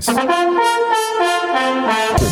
[0.00, 0.99] things.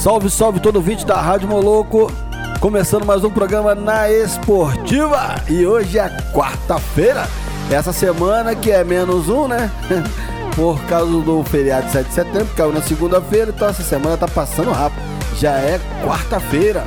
[0.00, 2.10] Salve, salve todo ouvinte da Rádio Moloco.
[2.58, 5.34] Começando mais um programa na Esportiva.
[5.46, 7.28] E hoje é quarta-feira.
[7.70, 9.70] Essa semana que é menos um, né?
[10.56, 14.26] Por causa do feriado de 7 de setembro, caiu na segunda-feira, então essa semana tá
[14.26, 15.02] passando rápido.
[15.36, 16.82] Já é quarta-feira.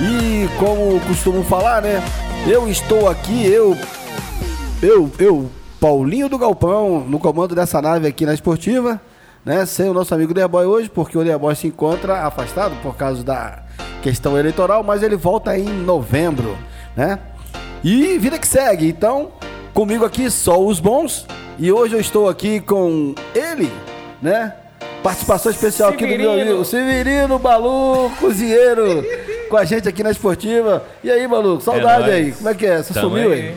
[0.00, 2.02] E como costumo falar, né?
[2.46, 3.76] Eu estou aqui, eu.
[4.82, 8.98] Eu, eu, Paulinho do Galpão, no comando dessa nave aqui na Esportiva
[9.44, 13.22] né, sem o nosso amigo Derboy hoje, porque o Derboy se encontra afastado por causa
[13.22, 13.62] da
[14.02, 16.56] questão eleitoral, mas ele volta em novembro,
[16.96, 17.18] né?
[17.82, 18.88] E vida que segue.
[18.88, 19.32] Então,
[19.74, 21.26] comigo aqui só os bons.
[21.58, 23.70] E hoje eu estou aqui com ele,
[24.20, 24.54] né?
[25.02, 26.14] Participação especial Severino.
[26.14, 29.04] aqui do meu amigo Severino Balu, cozinheiro,
[29.50, 30.82] com a gente aqui na Esportiva.
[31.02, 32.32] E aí, Balu, saudade é aí.
[32.32, 32.82] Como é que é?
[32.82, 33.40] Você Tamo sumiu aí?
[33.40, 33.54] aí?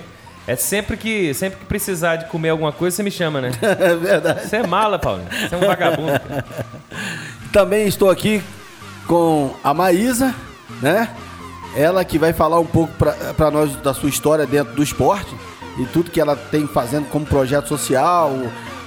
[0.47, 3.51] É sempre que, sempre que precisar de comer alguma coisa, você me chama, né?
[3.61, 4.47] é verdade.
[4.47, 5.27] Você é mala, Paulinho.
[5.29, 6.19] Você é um vagabundo.
[6.19, 6.45] Cara.
[7.51, 8.41] Também estou aqui
[9.05, 10.33] com a Maísa,
[10.81, 11.09] né?
[11.75, 12.93] Ela que vai falar um pouco
[13.35, 15.35] para nós da sua história dentro do esporte
[15.77, 18.31] e tudo que ela tem fazendo como projeto social,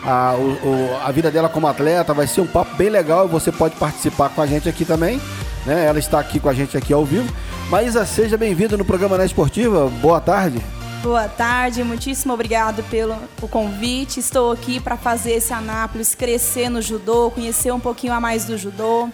[0.02, 2.14] a, o, a vida dela como atleta.
[2.14, 3.28] Vai ser um papo bem legal.
[3.28, 5.20] Você pode participar com a gente aqui também.
[5.66, 5.84] Né?
[5.84, 7.30] Ela está aqui com a gente aqui ao vivo.
[7.68, 9.88] Maísa, seja bem-vinda no programa Na Esportiva.
[10.00, 10.60] Boa tarde.
[11.02, 14.20] Boa tarde, muitíssimo obrigado pelo o convite.
[14.20, 18.58] Estou aqui para fazer esse Anápolis crescer no judô, conhecer um pouquinho a mais do
[18.58, 19.08] judô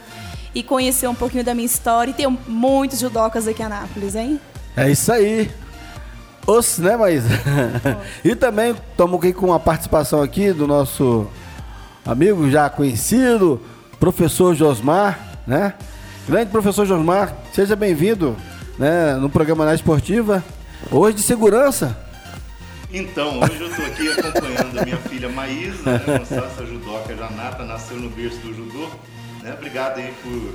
[0.52, 2.10] e conhecer um pouquinho da minha história.
[2.10, 4.40] E tem muitos judocas aqui em Anápolis, hein?
[4.76, 5.48] É isso aí.
[6.44, 7.28] Os, né, Maísa?
[8.24, 11.28] e também estamos aqui com a participação aqui do nosso
[12.04, 13.60] amigo já conhecido,
[14.00, 15.74] professor Josmar, né?
[16.28, 18.36] Grande professor Josmar, seja bem-vindo
[18.76, 20.42] né, no programa Na Esportiva.
[20.90, 21.96] Hoje de segurança.
[22.92, 27.96] Então, hoje eu estou aqui acompanhando a minha filha Maísa, né, essa judoca Janata, nasceu
[27.96, 28.88] no berço do judô.
[29.42, 29.52] Né?
[29.52, 30.54] Obrigado aí por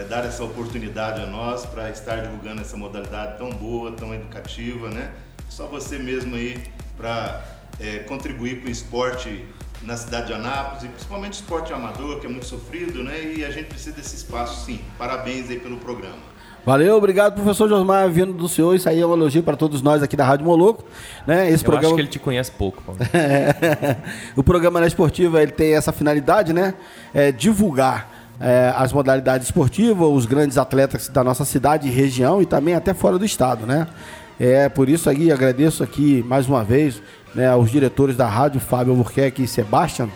[0.00, 4.88] é, dar essa oportunidade a nós para estar divulgando essa modalidade tão boa, tão educativa,
[4.88, 5.12] né?
[5.48, 6.62] Só você mesmo aí
[6.96, 7.44] para
[7.80, 9.44] é, contribuir com o esporte
[9.82, 13.34] na cidade de Anápolis, e principalmente o esporte amador, que é muito sofrido, né?
[13.36, 14.80] E a gente precisa desse espaço sim.
[14.96, 16.31] Parabéns aí pelo programa.
[16.64, 18.76] Valeu, obrigado, professor Josmar, vindo do senhor.
[18.76, 20.84] Isso aí é um elogio para todos nós aqui da Rádio Moloco.
[21.26, 21.50] Né?
[21.50, 21.88] Esse Eu programa...
[21.88, 23.00] acho que ele te conhece pouco, Paulo.
[24.36, 26.74] o programa na esportiva ele tem essa finalidade, né?
[27.12, 28.08] É divulgar
[28.40, 32.94] é, as modalidades esportivas, os grandes atletas da nossa cidade e região e também até
[32.94, 33.88] fora do estado, né?
[34.38, 37.02] É por isso aí agradeço aqui mais uma vez
[37.34, 40.08] né, aos diretores da rádio, Fábio Albuquerque e Sebastian,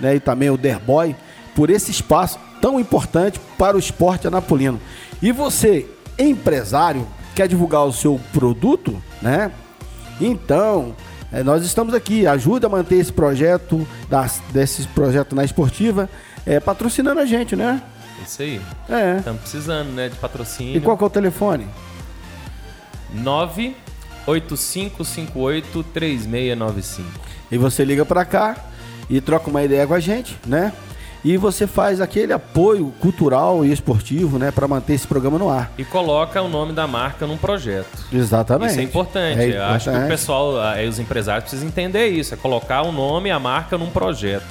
[0.00, 1.14] né, e também o Derboy,
[1.54, 4.80] por esse espaço tão importante para o esporte anapolino.
[5.20, 5.86] E você,
[6.18, 9.50] empresário, quer divulgar o seu produto, né?
[10.20, 10.94] Então,
[11.32, 16.08] é, nós estamos aqui, ajuda a manter esse projeto, das, desse projeto na esportiva,
[16.46, 17.82] é, patrocinando a gente, né?
[18.24, 18.60] Isso aí.
[18.88, 19.16] É.
[19.18, 20.76] Estamos precisando, né, de patrocínio.
[20.76, 21.66] E qual que é o telefone?
[24.26, 27.02] 985583695.
[27.50, 28.56] E você liga para cá
[29.10, 30.72] e troca uma ideia com a gente, né?
[31.24, 35.72] E você faz aquele apoio cultural e esportivo, né, para manter esse programa no ar.
[35.78, 38.04] E coloca o nome da marca num projeto.
[38.12, 38.72] Exatamente.
[38.72, 39.40] Isso é importante.
[39.40, 39.74] É importante.
[39.74, 40.54] Acho que o pessoal,
[40.86, 44.44] os empresários precisam entender isso, é colocar o nome e a marca num projeto.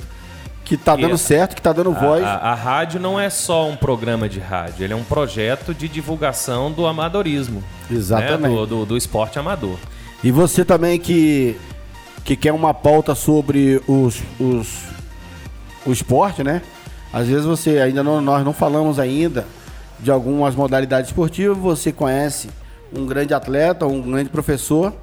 [0.65, 2.23] Que está dando certo, que está dando voz.
[2.23, 5.87] A, a, rádio não é só um programa de rádio, ele é um projeto de
[5.87, 7.61] divulgação do amadorismo.
[7.91, 8.41] Exatamente.
[8.41, 8.49] Né?
[8.49, 9.77] Do, do, do esporte amador.
[10.23, 11.57] E você também que,
[12.23, 14.92] que quer uma pauta sobre os, os
[15.85, 16.61] o esporte, né?
[17.11, 19.45] Às vezes você ainda não, nós não falamos ainda
[19.99, 22.49] de algumas modalidades esportivas, você conhece
[22.95, 24.93] um grande atleta, um grande professor,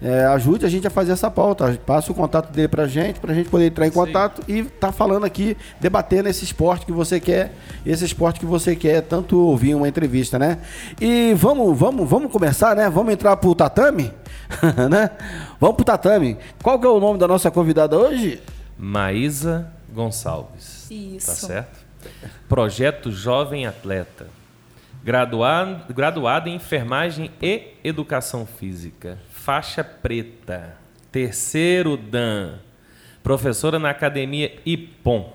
[0.00, 1.78] é, ajude a gente a fazer essa pauta.
[1.86, 5.24] Passe o contato dele pra gente, pra gente poder entrar em contato e tá falando
[5.24, 9.88] aqui, debatendo esse esporte que você quer, esse esporte que você quer tanto ouvir uma
[9.88, 10.58] entrevista, né?
[11.00, 12.90] E vamos, vamos, vamos começar, né?
[12.90, 14.12] Vamos entrar pro tatame,
[14.90, 15.10] né?
[15.58, 16.36] Vamos pro tatame.
[16.62, 18.42] Qual que é o nome da nossa convidada hoje?
[18.78, 20.90] Maísa Gonçalves.
[20.90, 21.26] Isso.
[21.26, 21.86] Tá certo?
[22.46, 24.28] Projeto Jovem Atleta.
[25.02, 29.18] Graduado, graduada em enfermagem e educação física.
[29.30, 30.76] Faixa preta.
[31.10, 32.58] Terceiro Dan.
[33.22, 35.32] Professora na academia IPOM.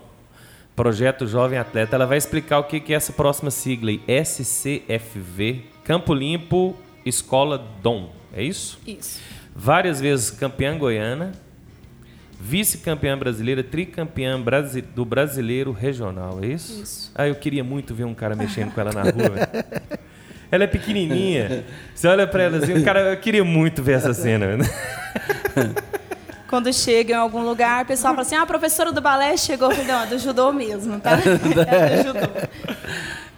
[0.76, 1.96] Projeto Jovem Atleta.
[1.96, 4.00] Ela vai explicar o que é essa próxima sigla aí.
[4.24, 5.64] SCFV.
[5.82, 8.12] Campo Limpo Escola Dom.
[8.32, 8.78] É isso?
[8.86, 9.20] Isso.
[9.54, 11.32] Várias vezes campeã goiana,
[12.42, 16.82] vice-campeã brasileira, tricampeã brasi do brasileiro regional, é isso?
[16.82, 17.12] Isso.
[17.14, 19.48] Ah, eu queria muito ver um cara mexendo com ela na rua.
[20.50, 21.64] ela é pequenininha.
[21.94, 24.58] Você olha pra ela assim, o cara, eu queria muito ver essa cena.
[26.52, 29.70] Quando chega em algum lugar, o pessoal fala assim: ah, a professora do balé chegou.
[29.70, 31.12] Não, é do judô mesmo, tá?
[31.66, 32.20] É do judô.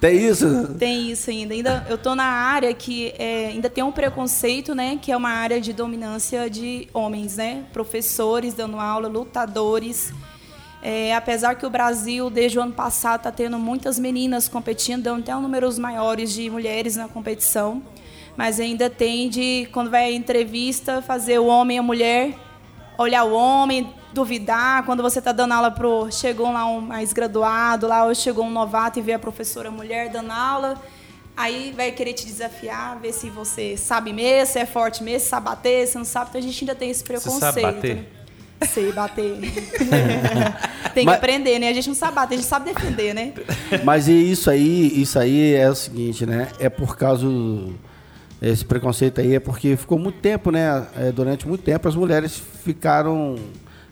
[0.00, 0.74] Tem isso?
[0.76, 1.54] Tem isso ainda.
[1.54, 4.98] ainda eu tô na área que é, ainda tem um preconceito, né?
[5.00, 7.62] Que é uma área de dominância de homens, né?
[7.72, 10.12] Professores dando aula, lutadores.
[10.82, 15.20] É, apesar que o Brasil, desde o ano passado, está tendo muitas meninas competindo, dando
[15.20, 17.80] até um números maiores de mulheres na competição.
[18.36, 22.43] Mas ainda tem de, quando vai à entrevista, fazer o homem e a mulher,
[22.98, 24.84] olhar o homem, duvidar.
[24.84, 26.10] Quando você está dando aula pro.
[26.10, 30.10] Chegou lá um mais graduado, lá ou chegou um novato e vê a professora mulher
[30.10, 30.80] dando aula.
[31.36, 35.26] Aí vai querer te desafiar, ver se você sabe mesmo, se é forte mesmo, se
[35.30, 36.28] sabe bater, se não sabe.
[36.30, 37.40] Então a gente ainda tem esse preconceito.
[37.40, 37.96] sabe bater?
[37.96, 38.04] né?
[38.68, 39.40] Sei bater.
[40.94, 41.68] tem que Mas- aprender, né?
[41.68, 43.32] A gente não sabe bater, a gente sabe defender, né?
[43.82, 46.48] Mas e isso aí, isso aí é o seguinte, né?
[46.60, 47.74] É por causa do-
[48.50, 50.86] esse preconceito aí é porque ficou muito tempo, né?
[50.96, 53.36] É, durante muito tempo as mulheres ficaram,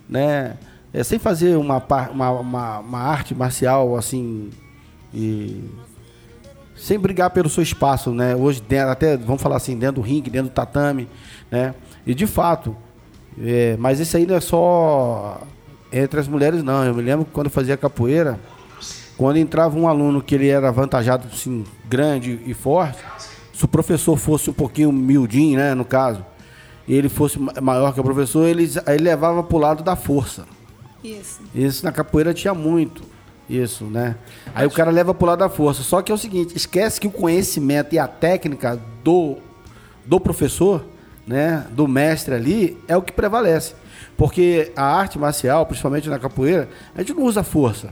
[0.08, 0.56] né?
[0.92, 4.50] é, sem fazer uma, uma, uma, uma arte marcial assim
[5.14, 5.64] e
[6.76, 8.34] sem brigar pelo seu espaço, né?
[8.34, 11.08] Hoje dentro, até vamos falar assim dentro do ringue, dentro do tatame,
[11.50, 11.74] né?
[12.04, 12.76] E de fato,
[13.40, 15.40] é, mas isso aí não é só
[15.92, 16.84] entre as mulheres não.
[16.84, 18.38] Eu me lembro que quando eu fazia capoeira
[19.16, 22.98] quando entrava um aluno que ele era avantajado, assim, grande e forte,
[23.62, 26.24] se o professor fosse um pouquinho miudinho, né, no caso,
[26.86, 30.44] e ele fosse ma- maior que o professor, ele, ele levava pro lado da força.
[31.02, 31.40] Isso.
[31.54, 33.04] Isso na capoeira tinha muito.
[33.48, 34.16] Isso, né?
[34.52, 35.84] Aí o cara leva pro lado da força.
[35.84, 39.36] Só que é o seguinte, esquece que o conhecimento e a técnica do,
[40.04, 40.84] do professor,
[41.24, 43.74] né, do mestre ali, é o que prevalece.
[44.16, 47.90] Porque a arte marcial, principalmente na capoeira, a gente não usa força.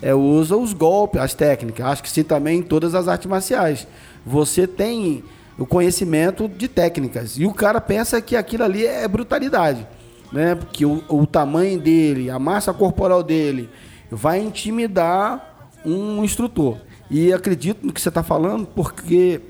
[0.00, 1.86] É, usa os golpes, as técnicas.
[1.86, 3.86] Acho que sim também em todas as artes marciais.
[4.24, 5.24] Você tem
[5.58, 7.38] o conhecimento de técnicas.
[7.38, 9.86] E o cara pensa que aquilo ali é brutalidade
[10.32, 10.54] né?
[10.54, 13.68] Porque o, o tamanho dele, a massa corporal dele,
[14.10, 16.78] vai intimidar um instrutor.
[17.10, 19.40] E acredito no que você está falando, porque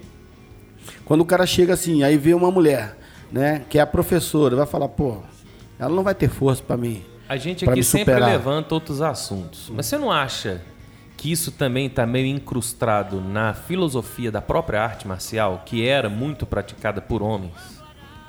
[1.05, 2.99] quando o cara chega assim, aí vê uma mulher,
[3.31, 3.65] né?
[3.71, 5.19] Que é a professora, vai falar, pô,
[5.79, 7.05] ela não vai ter força para mim.
[7.29, 9.71] A gente aqui sempre levanta outros assuntos.
[9.73, 10.61] Mas você não acha
[11.23, 16.45] que isso também está meio incrustado na filosofia da própria arte marcial, que era muito
[16.45, 17.53] praticada por homens?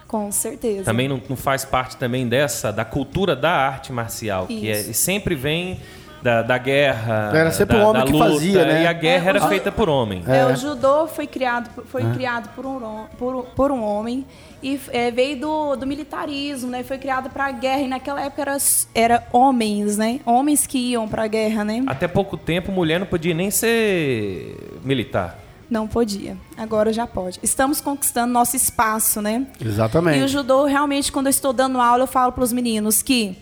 [0.07, 0.83] Com certeza.
[0.83, 4.91] Também não, não faz parte também dessa, da cultura da arte marcial, que é, Isso.
[4.91, 5.79] e sempre vem
[6.23, 7.31] da, da guerra.
[7.33, 8.83] Era sempre da, o homem da que luta, fazia, né?
[8.83, 10.23] E a guerra É, era o- feita por homem.
[10.27, 10.45] É, É.
[10.45, 14.25] o judô foi criado, foi criado por, um, por, um- por um homem
[14.63, 16.81] e é, veio do, do militarismo, né?
[16.83, 18.57] Foi criado para a guerra e naquela época era,
[18.95, 20.21] era homens, né?
[20.25, 21.83] Homens que iam para a guerra, né?
[21.85, 25.37] Até pouco tempo, mulher não podia nem ser militar.
[25.69, 26.37] Não podia.
[26.55, 27.39] Agora já pode.
[27.41, 29.45] Estamos conquistando nosso espaço, né?
[29.59, 30.19] Exatamente.
[30.19, 33.35] E o judô, realmente, quando eu estou dando aula, eu falo para os meninos que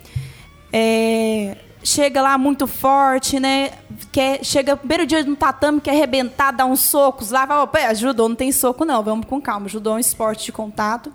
[0.71, 3.71] é, chega lá muito forte, né?
[4.11, 8.29] Quer, chega primeiro dia no tatame, quer arrebentar, dar uns socos lá, fala, opa, judô
[8.29, 9.67] não tem soco não, vamos com calma.
[9.67, 11.11] Judô é um esporte de contato.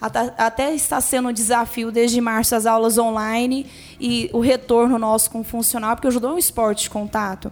[0.00, 3.66] Até, até está sendo um desafio desde março as aulas online
[3.98, 7.50] e o retorno nosso com o funcional, porque o judô é um esporte de contato.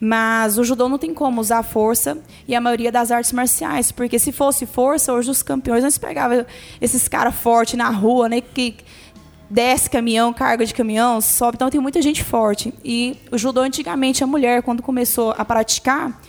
[0.00, 4.18] Mas o judô não tem como usar força e a maioria das artes marciais, porque
[4.18, 6.44] se fosse força, hoje os campeões nós pegavam
[6.80, 8.76] esses caras fortes na rua, né, que
[9.54, 12.74] desce caminhão, carga de caminhão, sobe, então tem muita gente forte.
[12.84, 16.20] E o judô antigamente a mulher quando começou a praticar,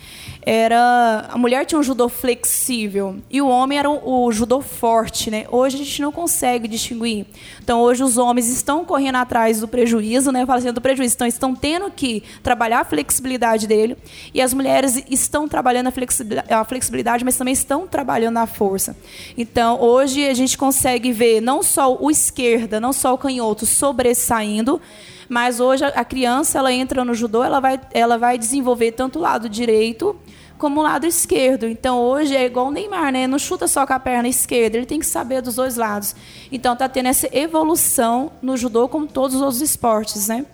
[0.45, 5.31] era a mulher tinha um judô flexível e o homem era o, o, judô forte,
[5.31, 5.45] né?
[5.49, 7.25] Hoje a gente não consegue distinguir.
[7.63, 10.45] Então hoje os homens estão correndo atrás do prejuízo, né?
[10.45, 13.97] Falo assim, do prejuízo, então estão tendo que trabalhar a flexibilidade dele
[14.35, 18.95] e as mulheres estão trabalhando a flexibilidade, a flexibilidade mas também estão trabalhando a força.
[19.35, 24.79] Então hoje a gente consegue ver não só o esquerda, não só o canhoto sobressaindo,
[25.29, 29.21] mas hoje a criança ela entra no judô, ela vai, ela vai desenvolver tanto o
[29.21, 30.15] lado direito
[30.57, 31.67] como o lado esquerdo.
[31.67, 33.27] Então hoje é igual o Neymar, né?
[33.27, 36.15] Não chuta só com a perna esquerda, ele tem que saber dos dois lados.
[36.51, 40.45] Então tá tendo essa evolução no judô como todos os outros esportes, né?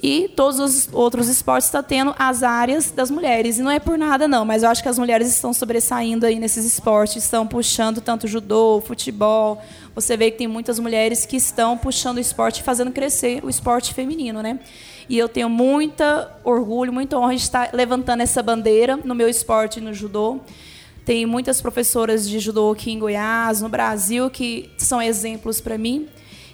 [0.00, 3.58] E todos os outros esportes estão tá tendo as áreas das mulheres.
[3.58, 6.38] E não é por nada, não, mas eu acho que as mulheres estão sobressaindo aí
[6.38, 9.60] nesses esportes, estão puxando tanto judô, futebol.
[9.96, 13.50] Você vê que tem muitas mulheres que estão puxando o esporte e fazendo crescer o
[13.50, 14.60] esporte feminino, né?
[15.08, 19.80] E eu tenho muita orgulho, muita honra de estar levantando essa bandeira no meu esporte
[19.80, 20.38] no judô.
[21.04, 26.06] Tem muitas professoras de judô aqui em Goiás, no Brasil, que são exemplos para mim.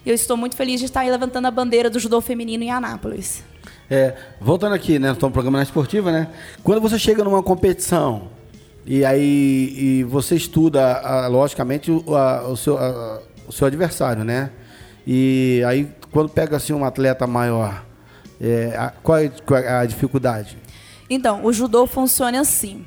[0.05, 3.43] E eu estou muito feliz de estar levantando a bandeira do judô feminino em Anápolis.
[3.91, 5.13] É, voltando aqui, né?
[5.13, 6.29] Estamos no programa na esportiva, né?
[6.63, 8.29] Quando você chega numa competição
[8.87, 14.25] e aí e você estuda, a, logicamente, o, a, o, seu, a, o seu adversário,
[14.25, 14.51] né?
[15.07, 17.85] E aí, quando pega assim um atleta maior,
[18.41, 20.59] é, a, qual, é, qual é a dificuldade?
[21.09, 22.85] Então, o judô funciona assim.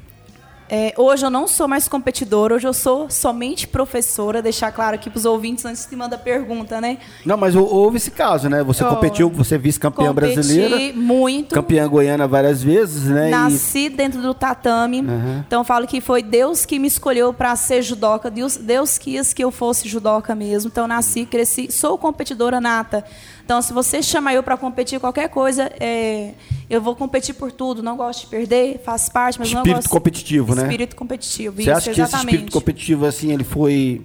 [0.70, 5.10] É, hoje eu não sou mais competidora, hoje eu sou somente professora, deixar claro aqui
[5.10, 6.98] para os ouvintes antes que manda pergunta, né?
[7.26, 8.64] Não, mas houve esse caso, né?
[8.64, 10.94] Você competiu, você é vice-campeã brasileira.
[10.94, 11.56] muito.
[11.56, 13.30] Campeã goiana várias vezes, né?
[13.30, 13.90] Nasci e...
[13.90, 15.02] dentro do tatame.
[15.02, 15.44] Uhum.
[15.48, 18.30] Então eu falo que foi Deus que me escolheu para ser judoca.
[18.30, 20.70] Deus, Deus quis que eu fosse judoca mesmo.
[20.70, 23.06] Então nasci, cresci, sou competidora nata.
[23.48, 26.34] Então, se você chama eu para competir qualquer coisa, é,
[26.70, 27.82] eu vou competir por tudo.
[27.82, 29.86] Não gosto de perder, faz parte, mas espírito não gosto.
[29.86, 30.64] Espírito competitivo, né?
[30.64, 31.56] Espírito competitivo.
[31.56, 32.16] Você isso, acha que exatamente.
[32.16, 34.02] esse espírito competitivo assim, ele foi,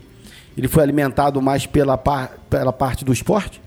[0.56, 3.60] ele foi alimentado mais pela, par, pela parte do esporte?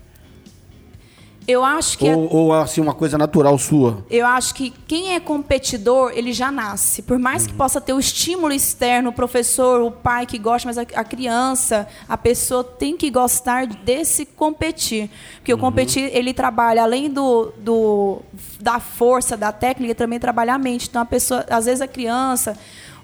[1.46, 2.08] Eu acho que.
[2.08, 2.28] Ou, é...
[2.30, 4.04] ou, assim, uma coisa natural sua?
[4.10, 7.02] Eu acho que quem é competidor, ele já nasce.
[7.02, 7.48] Por mais uhum.
[7.48, 11.04] que possa ter o estímulo externo, o professor, o pai que gosta, mas a, a
[11.04, 15.08] criança, a pessoa tem que gostar desse competir.
[15.36, 15.58] Porque uhum.
[15.58, 18.18] o competir, ele trabalha, além do, do,
[18.60, 20.88] da força, da técnica, também trabalha a mente.
[20.88, 22.56] Então, a pessoa, às vezes a criança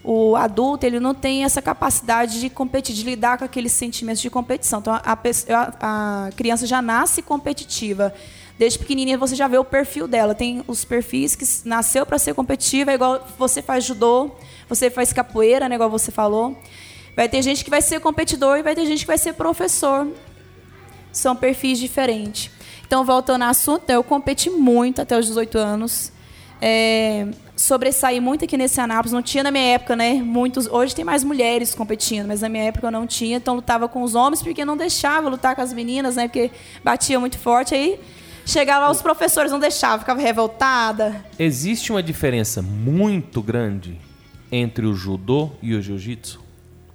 [0.05, 4.29] o adulto ele não tem essa capacidade de competir, de lidar com aqueles sentimentos de
[4.29, 4.81] competição.
[4.81, 8.13] Então, a, a, a criança já nasce competitiva.
[8.59, 10.35] Desde pequenininha você já vê o perfil dela.
[10.35, 14.31] Tem os perfis que nasceu para ser competitiva, é igual você faz judô,
[14.69, 16.57] você faz capoeira, né, igual você falou.
[17.15, 20.09] Vai ter gente que vai ser competidor e vai ter gente que vai ser professor.
[21.13, 22.51] São perfis diferentes.
[22.87, 26.13] Então, voltando ao assunto, eu competi muito até os 18 anos.
[26.61, 29.13] É, sobressair muito aqui nesse Anápolis.
[29.13, 30.15] Não tinha na minha época, né?
[30.15, 30.67] Muitos.
[30.67, 33.37] Hoje tem mais mulheres competindo, mas na minha época eu não tinha.
[33.37, 36.29] Então lutava com os homens porque não deixava lutar com as meninas, né?
[36.29, 36.51] Porque
[36.83, 37.75] batia muito forte.
[37.75, 37.99] Aí
[38.45, 41.25] chegava lá os professores, não deixavam, ficava revoltada.
[41.39, 43.99] Existe uma diferença muito grande
[44.51, 46.41] entre o judô e o jiu-jitsu?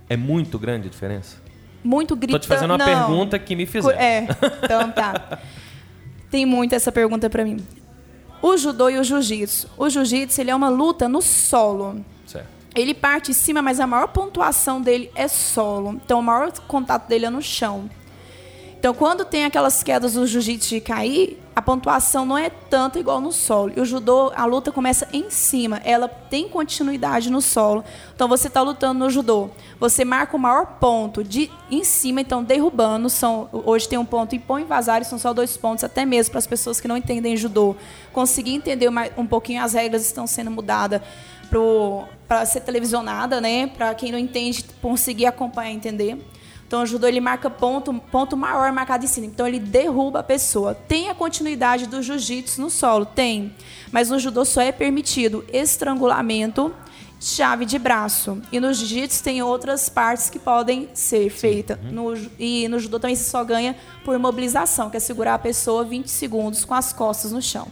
[0.09, 1.37] É muito grande a diferença?
[1.83, 2.41] Muito gritante.
[2.41, 2.85] Tô te fazendo uma não.
[2.85, 3.99] pergunta que me fizeram.
[3.99, 4.27] É,
[4.63, 5.39] então tá.
[6.29, 7.57] Tem muito essa pergunta para mim.
[8.41, 9.69] O judô e o jiu-jitsu.
[9.77, 12.03] O jiu-jitsu ele é uma luta no solo.
[12.25, 12.47] Certo.
[12.75, 15.99] Ele parte em cima, mas a maior pontuação dele é solo.
[16.05, 17.89] Então o maior contato dele é no chão.
[18.79, 23.19] Então, quando tem aquelas quedas do jiu-jitsu de cair, a pontuação não é tanto igual
[23.19, 23.73] no solo.
[23.75, 27.83] E o judô, a luta começa em cima, ela tem continuidade no solo.
[28.13, 32.43] Então, você está lutando no judô, você marca o maior ponto de em cima, então
[32.43, 33.09] derrubando.
[33.09, 36.31] São, hoje tem um ponto em põe e vazar, são só dois pontos, até mesmo
[36.31, 37.75] para as pessoas que não entendem judô.
[38.13, 41.01] Conseguir entender um pouquinho, as regras estão sendo mudadas
[42.27, 43.67] para ser televisionada, né?
[43.67, 46.17] Para quem não entende, conseguir acompanhar e entender.
[46.67, 49.25] Então o judô ele marca ponto, ponto maior marcado em cima.
[49.25, 50.75] Então ele derruba a pessoa.
[50.75, 53.05] Tem a continuidade do jiu-jitsu no solo?
[53.05, 53.55] Tem.
[53.89, 56.73] Mas no judô só é permitido estrangulamento,
[57.21, 58.41] chave de braço.
[58.51, 61.79] E no jiu-jitsu tem outras partes que podem ser feitas.
[61.85, 61.91] Uhum.
[61.91, 65.85] No, e no judô também se só ganha por mobilização, que é segurar a pessoa
[65.85, 67.67] 20 segundos com as costas no chão.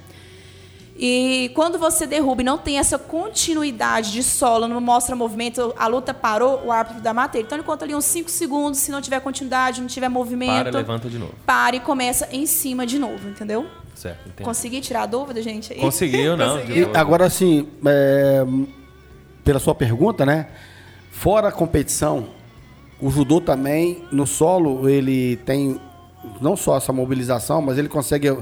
[0.98, 5.88] E quando você derruba e não tem essa continuidade de solo, não mostra movimento, a
[5.88, 7.46] luta parou, o árbitro dá matéria.
[7.46, 10.72] Então ele conta ali uns 5 segundos, se não tiver continuidade, não tiver movimento.
[10.72, 11.34] Para, levanta de novo.
[11.46, 13.68] Para e começa em cima de novo, entendeu?
[13.94, 14.44] Certo, entendi.
[14.44, 15.75] Consegui tirar a dúvida, gente?
[15.80, 16.60] Conseguiu, não.
[16.60, 16.92] Conseguiu.
[16.94, 18.46] agora, assim, é,
[19.44, 20.48] pela sua pergunta, né?
[21.12, 22.30] Fora a competição,
[23.02, 25.80] o judô também, no solo, ele tem
[26.40, 28.38] não só essa mobilização, mas ele consegue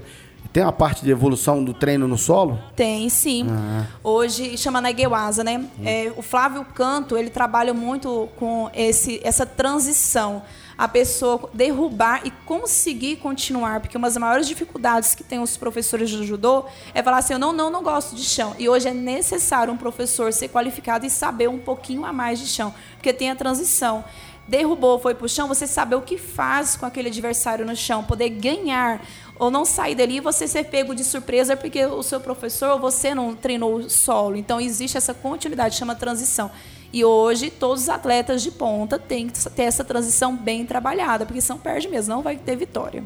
[0.53, 2.59] Tem a parte de evolução do treino no solo?
[2.75, 3.47] Tem, sim.
[3.49, 3.87] Ah.
[4.03, 5.65] Hoje chama Neguewasa, né?
[5.83, 10.43] É, o Flávio Canto, ele trabalha muito com esse, essa transição.
[10.77, 13.79] A pessoa derrubar e conseguir continuar.
[13.79, 17.39] Porque uma das maiores dificuldades que tem os professores de judô é falar assim, eu
[17.39, 18.55] não, não, não gosto de chão.
[18.59, 22.45] E hoje é necessário um professor ser qualificado e saber um pouquinho a mais de
[22.45, 22.71] chão.
[22.97, 24.03] Porque tem a transição
[24.47, 28.03] derrubou, foi para o chão, você saber o que faz com aquele adversário no chão,
[28.03, 29.01] poder ganhar
[29.39, 32.79] ou não sair dali e você ser pego de surpresa porque o seu professor ou
[32.79, 34.35] você não treinou solo.
[34.35, 36.51] Então existe essa continuidade, chama transição.
[36.91, 41.41] E hoje todos os atletas de ponta têm que ter essa transição bem trabalhada, porque
[41.41, 43.03] são perde mesmo, não vai ter vitória.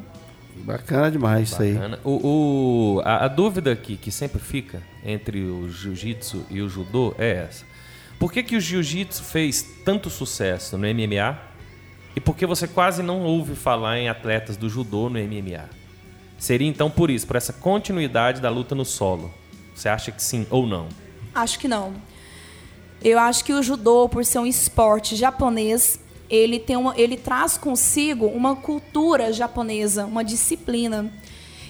[0.56, 1.70] Bacana demais Bacana.
[1.70, 2.00] isso aí.
[2.04, 7.14] O, o- a, a dúvida aqui que sempre fica entre o jiu-jitsu e o judô
[7.16, 7.64] é essa.
[8.18, 11.38] Por que, que o jiu-jitsu fez tanto sucesso no MMA
[12.16, 15.77] e por que você quase não ouve falar em atletas do judô no MMA?
[16.38, 19.32] Seria então por isso, por essa continuidade da luta no solo.
[19.74, 20.88] Você acha que sim ou não?
[21.34, 21.94] Acho que não.
[23.02, 27.56] Eu acho que o judô, por ser um esporte japonês, ele, tem uma, ele traz
[27.56, 31.12] consigo uma cultura japonesa, uma disciplina.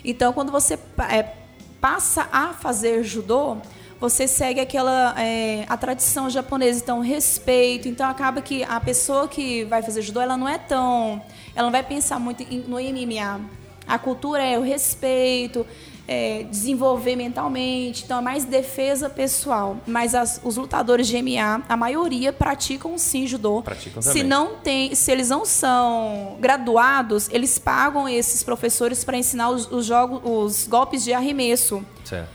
[0.05, 0.79] Então, quando você
[1.11, 1.35] é,
[1.81, 3.59] passa a fazer judô,
[4.01, 7.89] você segue aquela é, a tradição japonesa, então respeito.
[7.89, 11.23] Então acaba que a pessoa que vai fazer judô, ela não é tão,
[11.55, 13.41] ela não vai pensar muito no MMA.
[13.89, 15.67] A cultura é o respeito,
[16.07, 19.77] é, desenvolver mentalmente, então é mais defesa pessoal.
[19.87, 23.61] Mas as- os lutadores de MMA, a maioria praticam sim judô.
[23.63, 29.51] Praticam se não tem, se eles não são graduados, eles pagam esses professores para ensinar
[29.51, 32.31] os, os jogos, os golpes de arremesso, Certo.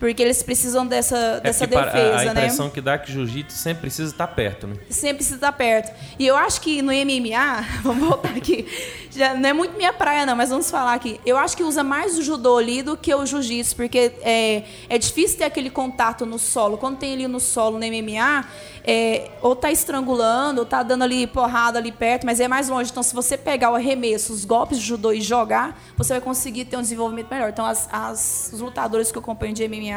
[0.00, 2.30] Porque eles precisam dessa, É dessa para- defesa, a, a né?
[2.30, 4.74] impressão que dá é que jiu-jitsu sempre precisa estar perto, né?
[4.88, 5.92] sempre precisa estar perto.
[6.18, 8.66] E eu acho que no MMA, vamos voltar aqui,
[9.10, 11.20] já não é muito minha praia não, mas vamos falar aqui.
[11.24, 14.98] Eu acho que usa mais o judô ali do que o jiu-jitsu, porque é, é
[14.98, 16.78] difícil ter aquele contato no solo.
[16.78, 18.46] Quando tem ali no solo no MMA,
[18.82, 22.90] é, ou tá estrangulando, ou tá dando ali porrada ali perto, mas é mais longe.
[22.90, 26.64] Então, se você pegar o arremesso, os golpes de judô e jogar, você vai conseguir
[26.64, 27.50] ter um desenvolvimento melhor.
[27.50, 29.89] Então, as, as- os lutadores que eu acompanho de MMA,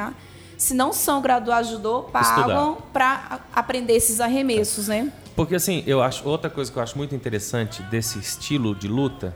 [0.58, 5.12] se não são graduados de judô, pagam para aprender esses arremessos, né?
[5.36, 9.36] Porque assim, eu acho outra coisa que eu acho muito interessante desse estilo de luta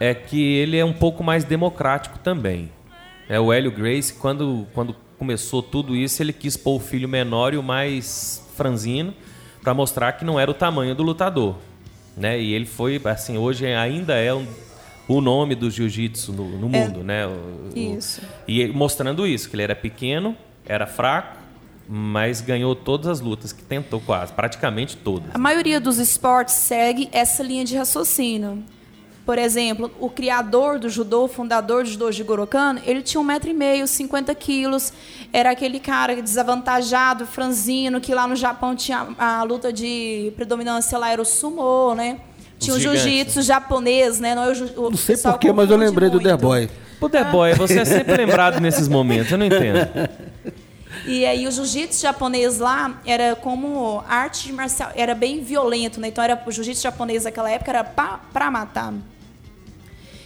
[0.00, 2.70] é que ele é um pouco mais democrático também.
[3.28, 7.54] É o Hélio Grace, quando, quando começou tudo isso, ele quis pôr o filho menor
[7.54, 9.14] e o mais franzino
[9.62, 11.56] para mostrar que não era o tamanho do lutador,
[12.16, 12.38] né?
[12.40, 14.46] E ele foi assim, hoje ainda é um-
[15.08, 17.26] o nome do jiu-jitsu no, no mundo, né?
[17.26, 18.20] O- o- Isso.
[18.46, 21.38] e ele- mostrando isso, que ele era pequeno, era fraco,
[21.88, 25.34] mas ganhou todas as lutas que tentou quase, praticamente todas.
[25.34, 28.62] A maioria dos esportes segue essa linha de raciocínio.
[29.24, 33.24] Por exemplo, o criador do judô, o fundador do judô Jigoro Kano, ele tinha um
[33.24, 34.92] metro e meio, 50 quilos.
[35.32, 41.10] Era aquele cara desavantajado, franzino, que lá no Japão tinha a luta de predominância lá
[41.10, 42.20] era o sumô, né?
[42.58, 44.34] Tinha o jiu-jitsu japonês, né?
[44.34, 46.28] Não, é o ju- o Não sei porquê, mas eu lembrei do muito.
[46.28, 46.70] The Boy.
[47.00, 49.78] O The Boy, você é sempre lembrado nesses momentos, eu não entendo.
[51.04, 56.08] E aí o jiu-jitsu japonês lá era como arte marcial, era bem violento, né?
[56.08, 58.94] Então era o jiu-jitsu japonês naquela época era para matar.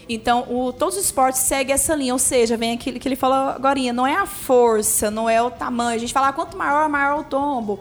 [0.08, 3.36] Então, o, todos os esportes seguem essa linha, ou seja, vem aquilo que ele falou
[3.50, 5.94] agora, não é a força, não é o tamanho.
[5.96, 7.78] A gente fala, ah, quanto maior, maior o tombo.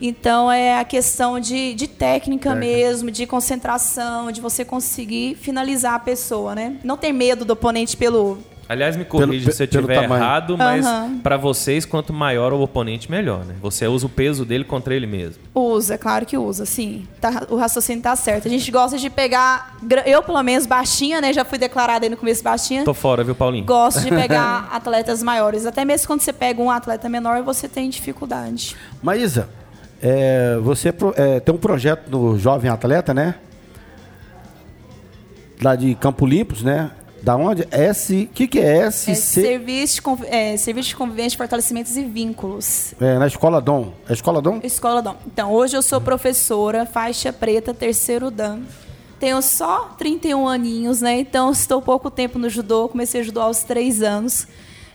[0.00, 5.98] Então, é a questão de, de técnica mesmo, de concentração, de você conseguir finalizar a
[5.98, 6.76] pessoa, né?
[6.82, 8.38] Não ter medo do oponente pelo,
[8.70, 11.18] Aliás, me corrija Pelo- se eu estiver errado, mas Aham.
[11.24, 13.56] pra vocês, quanto maior o oponente, melhor, né?
[13.60, 15.42] Você usa o peso dele contra ele mesmo.
[15.52, 17.04] Usa, claro que usa, sim.
[17.20, 18.46] Tá- o raciocínio tá certo.
[18.46, 21.32] A gente gosta de pegar, eu pelo menos, baixinha, né?
[21.32, 22.84] Já fui declarada aí no começo baixinha.
[22.84, 23.64] Tô fora, viu, Paulinho?
[23.64, 25.66] Gosto de pegar atletas maiores.
[25.66, 28.76] Até mesmo quando você pega um atleta menor, você tem dificuldade.
[29.02, 29.48] Maísa,
[30.02, 33.34] é, você pro- é, tem um projeto no Jovem Atleta, né?
[35.62, 36.90] Lá de Campo Limpos, né?
[37.22, 37.68] Da onde?
[37.70, 38.28] S.
[38.30, 39.14] O que, que é É SC?
[39.14, 42.94] serviço, de, conv- é, serviço de convivência, fortalecimentos e vínculos.
[42.98, 43.92] É, na Escola Dom.
[44.08, 44.58] É Escola Dom?
[44.62, 45.16] Escola Dom.
[45.26, 48.60] Então, hoje eu sou professora, faixa preta, terceiro Dan.
[49.18, 51.20] Tenho só 31 aninhos, né?
[51.20, 52.88] Então, estou pouco tempo no judô.
[52.88, 54.46] Comecei a judô aos três anos.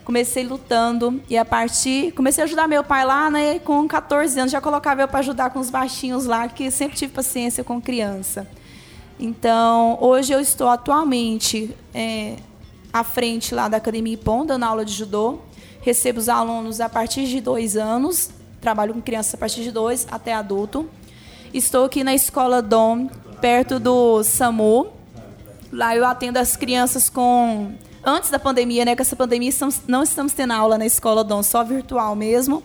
[0.05, 2.11] Comecei lutando e a partir...
[2.13, 3.57] Comecei a ajudar meu pai lá, né?
[3.59, 7.11] Com 14 anos, já colocava eu para ajudar com os baixinhos lá, que sempre tive
[7.11, 8.47] paciência com criança.
[9.19, 12.35] Então, hoje eu estou atualmente é,
[12.93, 15.39] à frente lá da Academia Ipom, dando aula de judô.
[15.81, 18.29] Recebo os alunos a partir de dois anos,
[18.61, 20.87] trabalho com crianças a partir de dois até adulto.
[21.53, 23.07] Estou aqui na Escola Dom,
[23.41, 24.87] perto do SAMU.
[25.71, 27.73] Lá eu atendo as crianças com
[28.05, 28.95] antes da pandemia, né?
[28.95, 32.63] Com essa pandemia, estamos, não estamos tendo aula na escola Dom, só virtual mesmo.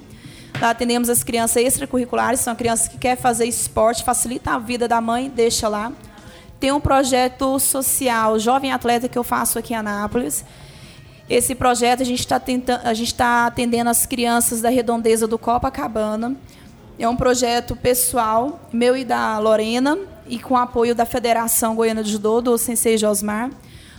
[0.61, 5.00] Lá atendemos as crianças extracurriculares, são crianças que querem fazer esporte, facilita a vida da
[5.00, 5.92] mãe, deixa lá.
[6.59, 10.44] Tem um projeto social, Jovem Atleta, que eu faço aqui em Anápolis.
[11.29, 12.42] Esse projeto a gente está
[12.92, 16.37] está atendendo as crianças da redondeza do Copacabana.
[16.98, 19.96] É um projeto pessoal, meu e da Lorena,
[20.29, 23.50] e com apoio da Federação Goiana de Judô, do Sensei Josmar.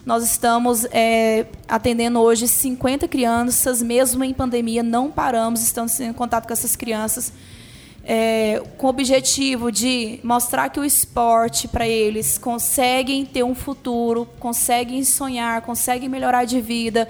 [0.03, 6.47] Nós estamos é, atendendo hoje 50 crianças, mesmo em pandemia, não paramos, estamos em contato
[6.47, 7.31] com essas crianças,
[8.03, 14.27] é, com o objetivo de mostrar que o esporte para eles conseguem ter um futuro,
[14.39, 17.07] conseguem sonhar, conseguem melhorar de vida.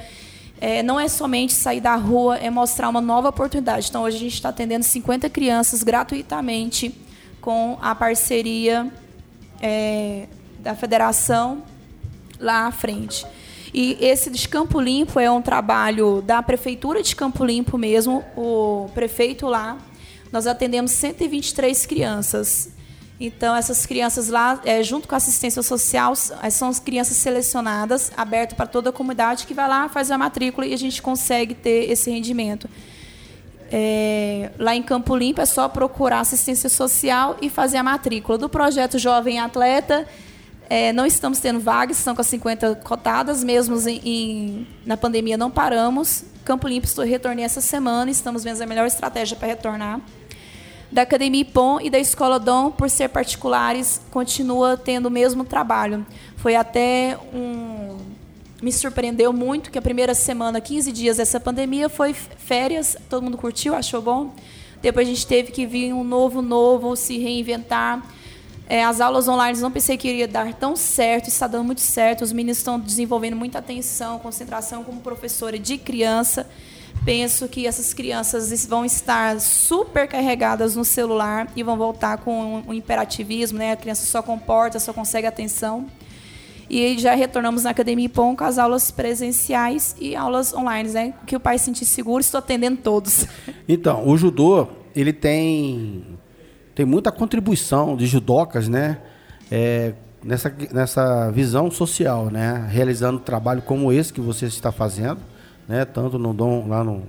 [0.59, 3.87] É, não é somente sair da rua, é mostrar uma nova oportunidade.
[3.87, 6.93] Então, hoje a gente está atendendo 50 crianças gratuitamente
[7.39, 8.91] com a parceria
[9.61, 10.27] é,
[10.59, 11.63] da federação
[12.41, 13.25] lá à frente.
[13.73, 18.89] E esse de Campo Limpo é um trabalho da prefeitura de Campo Limpo mesmo, o
[18.93, 19.77] prefeito lá.
[20.31, 22.69] Nós atendemos 123 crianças.
[23.19, 28.55] Então, essas crianças lá, é, junto com a assistência social, são as crianças selecionadas, aberto
[28.55, 31.89] para toda a comunidade, que vai lá, faz a matrícula e a gente consegue ter
[31.91, 32.67] esse rendimento.
[33.71, 38.37] É, lá em Campo Limpo é só procurar assistência social e fazer a matrícula.
[38.37, 40.07] Do projeto Jovem Atleta,
[40.71, 45.35] é, não estamos tendo vagas, estão com as 50 cotadas, mesmo em, em, na pandemia
[45.35, 46.23] não paramos.
[46.45, 49.99] Campo Limpo estou retornei essa semana, estamos vendo a melhor estratégia para retornar.
[50.89, 56.05] Da Academia IPOM e da Escola Dom, por ser particulares, continua tendo o mesmo trabalho.
[56.37, 57.97] Foi até um.
[58.61, 63.37] Me surpreendeu muito que a primeira semana, 15 dias dessa pandemia, foi férias, todo mundo
[63.37, 64.33] curtiu, achou bom.
[64.81, 68.01] Depois a gente teve que vir um novo, novo, se reinventar
[68.71, 72.21] é, as aulas online não pensei que iria dar tão certo, está dando muito certo.
[72.21, 76.49] Os meninos estão desenvolvendo muita atenção, concentração como professora de criança.
[77.03, 82.73] Penso que essas crianças vão estar super carregadas no celular e vão voltar com o
[82.73, 83.73] imperativismo, né?
[83.73, 85.87] A criança só comporta, só consegue atenção.
[86.69, 91.13] E já retornamos na Academia IPOM com as aulas presenciais e aulas online, né?
[91.27, 93.27] Que o pai se sentir seguro, estou atendendo todos.
[93.67, 96.20] Então, o judô, ele tem
[96.81, 98.97] tem muita contribuição de judocas, né?
[99.51, 102.67] É, nessa, nessa visão social, né?
[102.71, 105.19] Realizando trabalho como esse que você está fazendo,
[105.67, 105.85] né?
[105.85, 107.03] Tanto no Dom, lá no,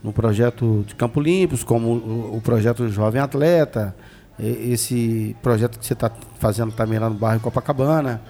[0.00, 3.96] no projeto de Campo Limpos, como o, o projeto Jovem Atleta,
[4.38, 8.22] esse projeto que você está fazendo também lá no bairro Copacabana.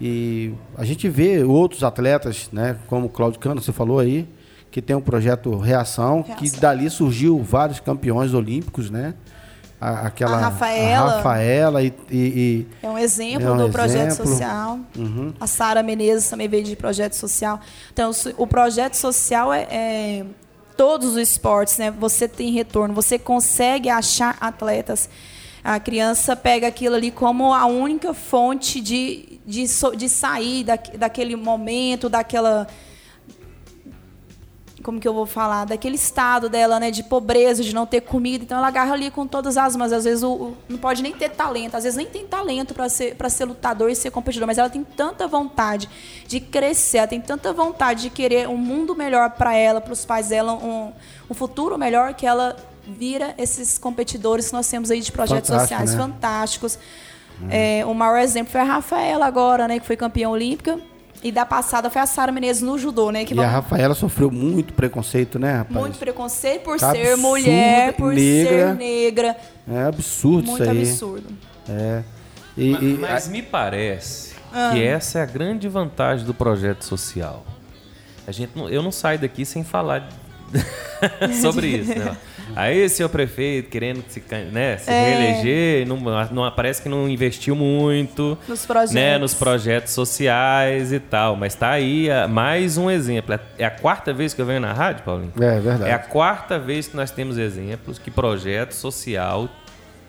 [0.00, 2.76] E a gente vê outros atletas, né?
[2.88, 4.28] Como o Claudio Cano, você falou aí,
[4.72, 6.36] que tem um projeto Reação, Reação.
[6.36, 9.14] que dali surgiu vários campeões olímpicos, né?
[9.80, 13.62] A, aquela a Rafaela, a Rafaela e, e, e, é um exemplo é um do
[13.62, 13.72] exemplo.
[13.72, 14.80] projeto social.
[14.96, 15.32] Uhum.
[15.40, 17.60] A Sara Menezes também veio de projeto social.
[17.92, 20.24] Então o projeto social é, é,
[20.76, 21.90] todos os esportes, né?
[21.92, 25.08] Você tem retorno, você consegue achar atletas.
[25.62, 29.64] A criança pega aquilo ali como a única fonte de, de,
[29.96, 32.66] de sair da, daquele momento, daquela
[34.88, 38.42] como que eu vou falar, daquele estado dela, né, de pobreza, de não ter comida.
[38.42, 41.12] Então ela agarra ali com todas as mas às vezes o, o, não pode nem
[41.12, 44.46] ter talento, às vezes nem tem talento para ser para ser lutador e ser competidor,
[44.46, 45.90] mas ela tem tanta vontade
[46.26, 50.06] de crescer, ela tem tanta vontade de querer um mundo melhor para ela, para os
[50.06, 50.90] pais dela, um,
[51.28, 55.80] um futuro melhor que ela vira esses competidores que nós temos aí de projetos Fantástico,
[55.80, 56.02] sociais né?
[56.02, 56.78] fantásticos.
[57.42, 57.48] Hum.
[57.50, 60.80] É, o maior exemplo foi a Rafaela agora, né, que foi campeã olímpica
[61.22, 63.24] e da passada foi a Sara Menezes no judô, né?
[63.24, 63.50] Que e vamos...
[63.50, 65.80] a Rafaela sofreu muito preconceito, né, rapaz?
[65.80, 68.50] Muito preconceito por tá ser mulher, por negra.
[68.50, 69.36] ser negra.
[69.70, 70.76] É absurdo muito isso aí.
[70.76, 71.26] Muito absurdo.
[71.68, 72.02] É.
[72.56, 72.86] E, mas, e...
[73.00, 74.70] mas me parece ah.
[74.72, 77.44] que essa é a grande vantagem do projeto social.
[78.26, 80.08] A gente não, eu não saio daqui sem falar
[81.40, 82.16] sobre isso, né?
[82.56, 85.10] Aí, senhor prefeito, querendo se, né, se é.
[85.10, 85.96] reeleger, não,
[86.30, 88.94] não, parece que não investiu muito nos projetos.
[88.94, 91.36] Né, nos projetos sociais e tal.
[91.36, 93.34] Mas tá aí mais um exemplo.
[93.34, 95.32] É, é a quarta vez que eu venho na rádio, Paulinho?
[95.40, 95.90] É, verdade.
[95.90, 99.48] É a quarta vez que nós temos exemplos que projeto social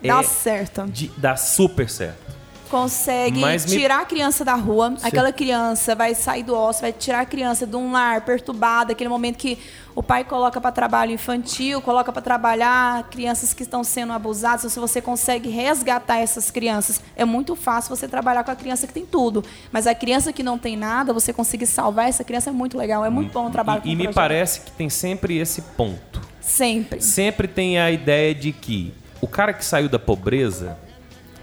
[0.02, 0.86] dá é certo.
[0.88, 2.38] De, dá super certo
[2.69, 4.93] consegue tirar a criança da rua.
[4.97, 5.08] Sim.
[5.08, 9.10] Aquela criança vai sair do osso, vai tirar a criança de um lar perturbado, aquele
[9.10, 9.58] momento que
[9.95, 14.71] o pai coloca para trabalho infantil, coloca para trabalhar crianças que estão sendo abusadas.
[14.71, 18.93] Se você consegue resgatar essas crianças, é muito fácil você trabalhar com a criança que
[18.93, 19.43] tem tudo.
[19.71, 23.03] Mas a criança que não tem nada, você conseguir salvar essa criança é muito legal.
[23.03, 24.15] É muito bom o trabalho e, E me projeto.
[24.15, 26.21] parece que tem sempre esse ponto.
[26.39, 27.01] Sempre.
[27.01, 30.77] Sempre tem a ideia de que o cara que saiu da pobreza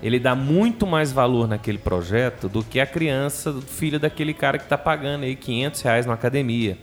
[0.02, 4.58] ele dá muito mais valor naquele projeto do que a criança, do filho daquele cara
[4.58, 6.78] que está pagando aí 500 reais na academia.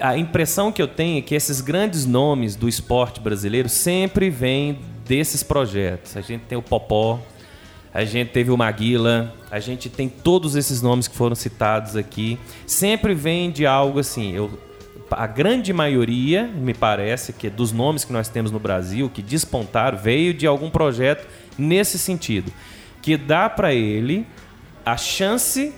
[0.00, 4.78] A impressão que eu tenho é que esses grandes nomes do esporte brasileiro sempre vêm
[5.06, 6.16] desses projetos.
[6.16, 7.20] A gente tem o Popó,
[7.94, 12.38] a gente teve o Maguila, a gente tem todos esses nomes que foram citados aqui.
[12.66, 14.34] Sempre vem de algo assim.
[14.34, 14.50] Eu,
[15.10, 19.96] a grande maioria, me parece, que dos nomes que nós temos no Brasil, que despontaram,
[19.98, 21.26] veio de algum projeto
[21.58, 22.52] nesse sentido.
[23.00, 24.26] Que dá para ele
[24.84, 25.72] a chance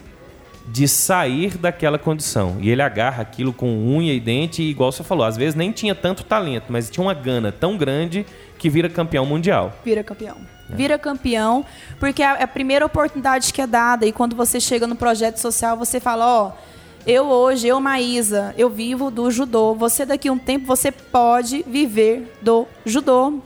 [0.67, 2.59] de sair daquela condição.
[2.61, 5.73] E ele agarra aquilo com unha e dente, e igual você falou, às vezes nem
[5.73, 8.27] tinha tanto talento, mas tinha uma gana tão grande
[8.59, 9.73] que vira campeão mundial.
[9.85, 10.37] Vira campeão.
[10.71, 10.75] É.
[10.75, 11.65] Vira campeão,
[11.99, 14.05] porque é a primeira oportunidade que é dada.
[14.05, 16.49] E quando você chega no projeto social, você fala, ó.
[16.49, 16.78] Oh,
[17.09, 19.75] eu hoje, eu Maísa, eu vivo do judô.
[19.75, 23.41] Você daqui a um tempo você pode viver do judô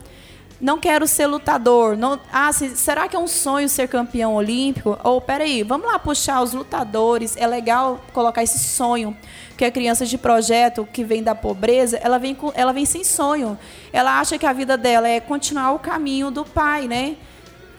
[0.63, 1.97] não quero ser lutador.
[1.97, 4.97] Não, ah, será que é um sonho ser campeão olímpico?
[5.03, 7.35] Ou peraí, vamos lá puxar os lutadores.
[7.35, 9.15] É legal colocar esse sonho.
[9.49, 13.59] Porque a criança de projeto que vem da pobreza, ela vem, ela vem sem sonho.
[13.91, 17.17] Ela acha que a vida dela é continuar o caminho do pai, né?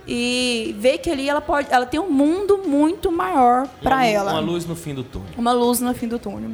[0.06, 4.32] E ver que ali ela pode, ela tem um mundo muito maior para ela.
[4.32, 5.28] Uma luz no fim do túnel.
[5.36, 6.50] Uma luz no fim do túnel.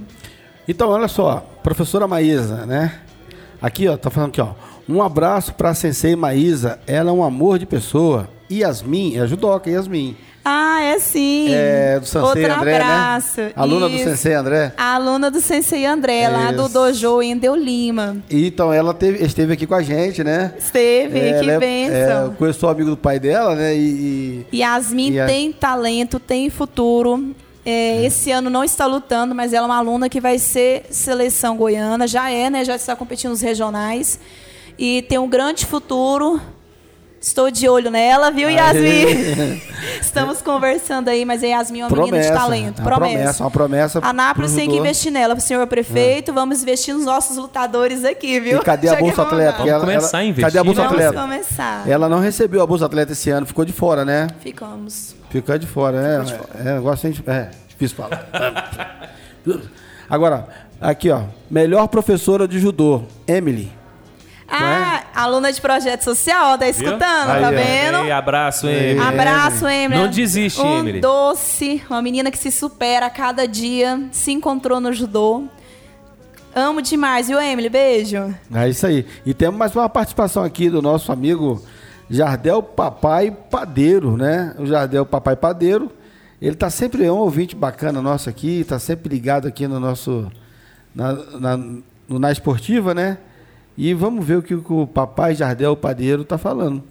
[0.69, 3.01] Então, olha só, professora Maísa, né?
[3.61, 4.53] Aqui, ó, tá falando aqui, ó.
[4.89, 8.29] Um abraço para a Sensei Maísa, ela é um amor de pessoa.
[8.51, 10.17] Yasmin, é a judoca, Yasmin.
[10.45, 11.49] Ah, é sim.
[11.53, 12.85] É, do Sensei Outro André, né?
[12.85, 13.41] abraço.
[13.41, 13.53] né?
[13.55, 13.97] Aluna Isso.
[13.97, 14.73] do Sensei André?
[14.77, 16.33] A aluna do Sensei André, Isso.
[16.33, 18.17] lá do Dojo em Deu Lima.
[18.31, 20.55] Então, ela teve, esteve aqui com a gente, né?
[20.59, 22.33] Esteve, é, que é, bênção.
[22.33, 23.77] É, conheceu o amigo do pai dela, né?
[23.77, 25.27] E, e Yasmin e a...
[25.27, 27.35] tem talento, tem futuro.
[27.65, 31.57] É, esse ano não está lutando, mas ela é uma aluna que vai ser seleção
[31.57, 32.65] goiana, já é, né?
[32.65, 34.19] Já está competindo nos regionais
[34.79, 36.41] e tem um grande futuro.
[37.21, 39.61] Estou de olho nela, viu, Yasmin?
[40.01, 42.79] Estamos conversando aí, mas a Yasmin é uma promessa, menina de talento.
[42.79, 43.19] É uma promessa.
[43.19, 43.45] promessa.
[43.45, 44.01] Uma promessa.
[44.03, 46.31] A Nápoles tem que investir nela, senhor prefeito.
[46.31, 46.35] É.
[46.35, 48.59] Vamos investir nos nossos lutadores aqui, viu?
[48.59, 49.53] E cadê a Bolsa Atleta?
[49.59, 50.45] Vamos ela, começar ela, a investir.
[50.47, 51.21] Cadê a Bolsa Vamos Atleta?
[51.21, 51.87] começar.
[51.87, 54.29] Ela não recebeu a Bolsa Atleta esse ano, ficou de fora, né?
[54.41, 55.15] Ficamos.
[55.29, 56.25] Ficou de fora, né?
[56.25, 56.49] De fora.
[56.59, 58.27] É, negócio de, é, difícil falar.
[60.09, 60.49] Agora,
[60.81, 61.25] aqui, ó.
[61.51, 63.71] Melhor professora de judô, Emily.
[64.51, 64.80] Ah, é?
[65.23, 67.97] Aluna de projeto social, tá escutando, Aí, tá vendo?
[67.99, 68.99] Aí, abraço, Emily.
[68.99, 70.01] Abraço, Emily.
[70.01, 71.01] Não desiste, um Emily.
[71.01, 75.45] doce, uma menina que se supera a cada dia, se encontrou no judô.
[76.55, 77.69] Amo demais, viu, Emily?
[77.69, 78.35] Beijo.
[78.53, 79.07] É isso aí.
[79.25, 81.63] E temos mais uma participação aqui do nosso amigo
[82.09, 84.55] Jardel Papai Padeiro, né?
[84.59, 85.91] O Jardel Papai Padeiro.
[86.43, 90.31] Ele tá sempre é um ouvinte bacana nosso aqui, tá sempre ligado aqui no nosso.
[90.93, 91.61] Na, na,
[92.09, 93.19] na esportiva, né?
[93.77, 96.83] E vamos ver o que o papai Jardel Padeiro está falando.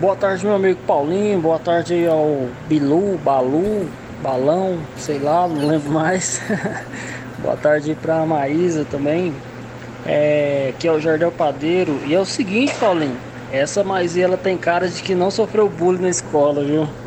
[0.00, 1.40] Boa tarde, meu amigo Paulinho.
[1.40, 3.88] Boa tarde ao Bilu, Balu,
[4.22, 6.40] Balão, sei lá, não lembro mais.
[7.38, 9.34] Boa tarde para a Maísa também,
[10.06, 12.00] é, que é o Jardel Padeiro.
[12.06, 13.16] E é o seguinte, Paulinho,
[13.52, 16.88] essa Maísa ela tem cara de que não sofreu bullying na escola, viu?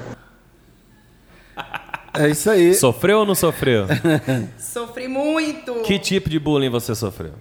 [2.17, 2.73] É isso aí.
[2.73, 3.87] Sofreu ou não sofreu?
[4.57, 5.81] Sofri muito.
[5.81, 7.33] Que tipo de bullying você sofreu?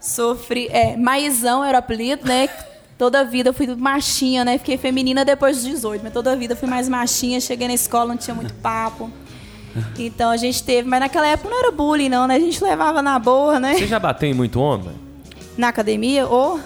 [0.00, 0.68] Sofri.
[0.70, 2.48] É, Maizão era o apelido, né?
[2.96, 4.58] Toda a vida eu fui machinha, né?
[4.58, 7.40] Fiquei feminina depois dos 18, mas toda a vida fui mais machinha.
[7.40, 9.10] Cheguei na escola, não tinha muito papo.
[9.98, 12.34] Então a gente teve, mas naquela época não era bullying, não, né?
[12.34, 13.74] A gente levava na boa, né?
[13.74, 14.90] Você já bateu em muito homem?
[15.56, 16.26] Na academia?
[16.26, 16.58] Ou.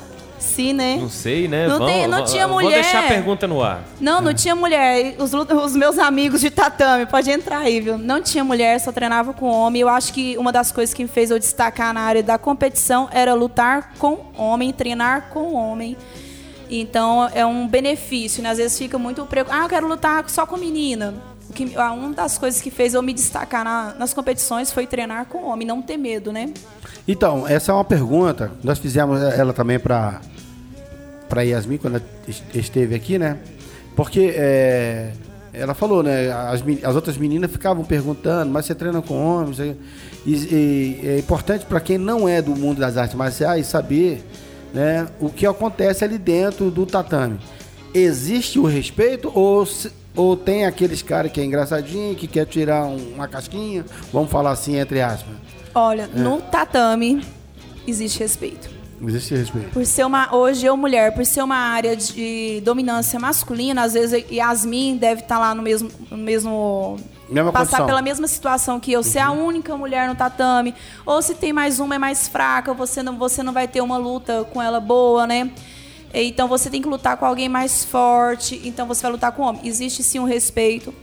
[0.45, 0.97] Sim, né?
[1.01, 1.67] Não sei, né?
[1.67, 2.71] Não, tem, não tinha mulher.
[2.71, 3.83] Vou deixar a pergunta no ar.
[4.01, 5.17] Não, não tinha mulher.
[5.19, 7.99] Os, os, meus amigos de tatame, pode entrar aí, viu?
[7.99, 9.83] Não tinha mulher, só treinava com homem.
[9.83, 13.09] Eu acho que uma das coisas que me fez eu destacar na área da competição
[13.11, 15.97] era lutar com homem, treinar com homem.
[16.71, 18.51] Então é um benefício, né?
[18.51, 19.63] Às vezes fica muito preocupado.
[19.63, 21.15] Ah, eu quero lutar só com menina.
[21.55, 25.45] Que, uma das coisas que fez eu me destacar na, nas competições foi treinar com
[25.45, 26.53] homem, não ter medo, né?
[27.07, 28.51] Então, essa é uma pergunta.
[28.63, 30.21] Nós fizemos ela também para
[31.35, 32.05] para Yasmin quando ela
[32.55, 33.39] esteve aqui, né?
[33.97, 35.11] Porque é,
[35.53, 36.31] ela falou, né?
[36.31, 39.59] As, as, outras meninas ficavam perguntando, mas você treina com homens?
[39.59, 39.77] E,
[40.31, 44.25] e é importante para quem não é do mundo das artes marciais saber
[44.73, 47.41] né, o que acontece ali dentro do tatame.
[47.93, 49.67] Existe o respeito ou,
[50.15, 53.85] ou tem aqueles caras que é engraçadinho, que quer tirar uma casquinha?
[54.13, 55.35] Vamos falar assim, entre aspas.
[55.75, 56.19] Olha, é.
[56.19, 57.25] no tatame
[57.87, 58.74] existe respeito.
[59.09, 59.71] Existe respeito.
[59.71, 64.25] Por ser uma, hoje eu, mulher, por ser uma área de dominância masculina, às vezes
[64.31, 65.91] Yasmin deve estar tá lá no mesmo.
[66.11, 66.97] No mesmo
[67.29, 67.87] Mesma passar condição.
[67.87, 69.03] pela mesma situação que eu, uhum.
[69.03, 70.75] ser a única mulher no tatame,
[71.07, 73.97] ou se tem mais uma é mais fraca, você não, você não vai ter uma
[73.97, 75.51] luta com ela boa, né?
[76.13, 79.47] Então você tem que lutar com alguém mais forte, então você vai lutar com o
[79.47, 79.63] homem.
[79.65, 80.95] Existe sim um respeito.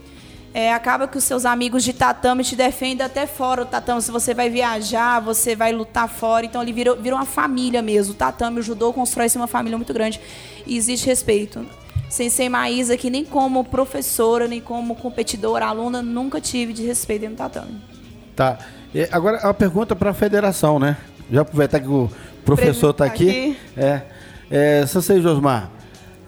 [0.54, 4.02] É, acaba que os seus amigos de tatame te defendem até fora o tatame.
[4.02, 6.44] Se você vai viajar, você vai lutar fora.
[6.44, 8.12] Então ele vira, vira uma família mesmo.
[8.12, 10.20] O tatame, o judô constrói-se uma família muito grande.
[10.66, 11.64] E existe respeito.
[12.10, 17.34] Sensei Maísa, que nem como professora, nem como competidora, aluna, nunca tive de respeito no
[17.34, 17.80] tatame.
[18.36, 18.58] Tá.
[18.94, 20.98] E agora, a pergunta para a federação, né?
[21.30, 22.10] Já aproveitar que o
[22.44, 23.30] professor está aqui.
[23.30, 23.56] aqui.
[23.74, 24.02] É,
[24.50, 25.70] é, Sensei Josmar,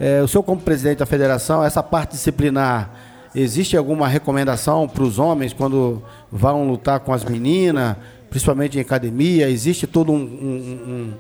[0.01, 2.91] é, o senhor como presidente da federação, essa parte disciplinar,
[3.35, 7.97] existe alguma recomendação para os homens quando vão lutar com as meninas,
[8.31, 9.49] principalmente em academia?
[9.49, 11.15] Existe todo um, um,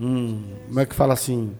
[0.00, 1.52] um, um como é que fala assim?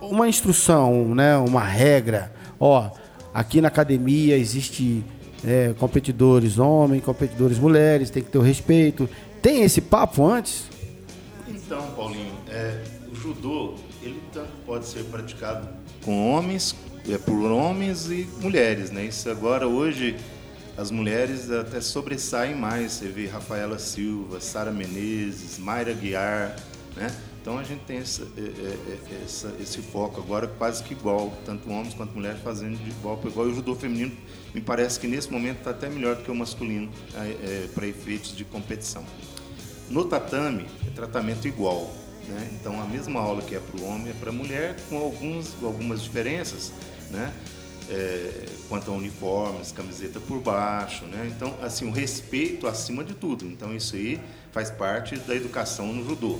[0.00, 1.36] Uma instrução, né?
[1.36, 2.32] uma regra.
[2.58, 2.90] Ó,
[3.32, 5.04] aqui na academia existe
[5.44, 9.08] é, competidores homens, competidores mulheres, tem que ter o respeito.
[9.40, 10.64] Tem esse papo antes?
[11.48, 12.82] Então, Paulinho, é,
[13.14, 15.68] judô ele tanto pode ser praticado
[16.04, 16.74] com homens,
[17.08, 19.04] é, por homens e mulheres, né?
[19.04, 20.16] Isso agora hoje
[20.76, 22.92] as mulheres até sobressaem mais.
[22.92, 26.56] Você vê Rafaela Silva, Sara Menezes, Mayra Guiar,
[26.96, 27.14] né?
[27.40, 31.32] Então a gente tem essa, é, é, é, essa, esse foco agora quase que igual,
[31.46, 33.48] tanto homens quanto mulheres fazendo de igual para igual.
[33.48, 34.12] E o judô feminino
[34.54, 38.36] me parece que nesse momento está até melhor do que o masculino é, para efeitos
[38.36, 39.04] de competição.
[39.88, 41.90] No tatame é tratamento igual.
[42.28, 42.50] Né?
[42.60, 45.54] Então, a mesma aula que é para o homem é para a mulher, com alguns,
[45.62, 46.72] algumas diferenças,
[47.10, 47.32] né?
[47.90, 51.30] É, quanto a uniformes, camiseta por baixo, né?
[51.34, 53.46] Então, assim, o respeito acima de tudo.
[53.46, 54.20] Então, isso aí
[54.52, 56.38] faz parte da educação no judô.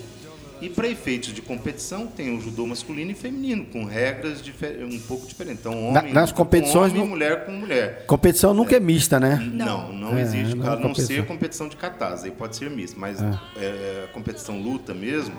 [0.61, 4.42] E para efeitos de competição, tem o judô masculino e feminino, com regras
[4.83, 5.61] um pouco diferentes.
[5.61, 8.04] Então, homem nas competições com homem, mulher com mulher.
[8.07, 9.37] Competição nunca é, é mista, né?
[9.52, 10.57] Não, não é, existe.
[10.57, 12.98] Não a não ser competição de catas, aí pode ser mista.
[12.98, 13.38] Mas é.
[13.57, 14.09] é.
[14.12, 15.35] competição luta mesmo,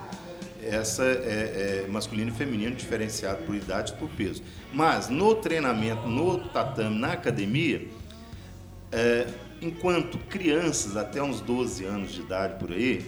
[0.62, 4.42] essa é, é, masculino e feminino diferenciado por idade e por peso.
[4.72, 7.86] Mas no treinamento, no tatame, na academia,
[8.92, 9.26] é,
[9.60, 13.04] enquanto crianças até uns 12 anos de idade por aí,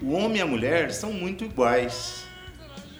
[0.00, 2.27] o homem e a mulher são muito iguais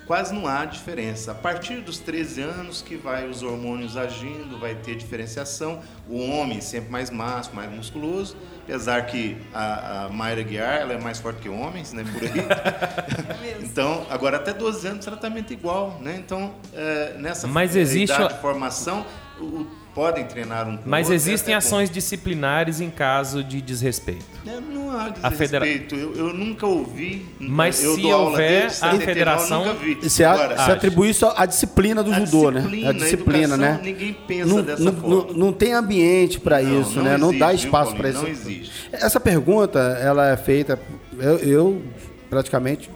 [0.09, 1.33] quase não há diferença.
[1.33, 5.81] A partir dos 13 anos que vai os hormônios agindo, vai ter diferenciação.
[6.09, 10.99] O homem sempre mais macho, mais musculoso, apesar que a, a Mayra Guiar ela é
[10.99, 13.29] mais forte que homens, né, por aí.
[13.49, 16.16] É então, agora até 12 anos tratamento igual, né?
[16.16, 19.05] Então, é, nessa Mas existe idade de formação,
[19.38, 19.66] o,
[19.99, 21.95] podem treinar um Mas existem ações bom.
[21.95, 24.25] disciplinares em caso de desrespeito.
[24.47, 25.27] É, não há desrespeito.
[25.27, 25.67] A federa...
[25.67, 27.27] eu, eu, nunca ouvi.
[27.41, 29.65] Mas se houver, a federação.
[30.03, 32.89] Se, a, se atribui isso à disciplina do a judô, né?
[32.89, 33.81] A disciplina, né?
[33.83, 35.17] Ninguém pensa não, dessa não, forma.
[35.17, 37.17] Não, não tem ambiente para isso, não né?
[37.17, 38.23] Existe, não dá espaço para isso.
[38.23, 38.89] Não existe.
[38.93, 40.79] Essa pergunta, ela é feita.
[41.19, 41.83] eu, eu
[42.31, 42.89] praticamente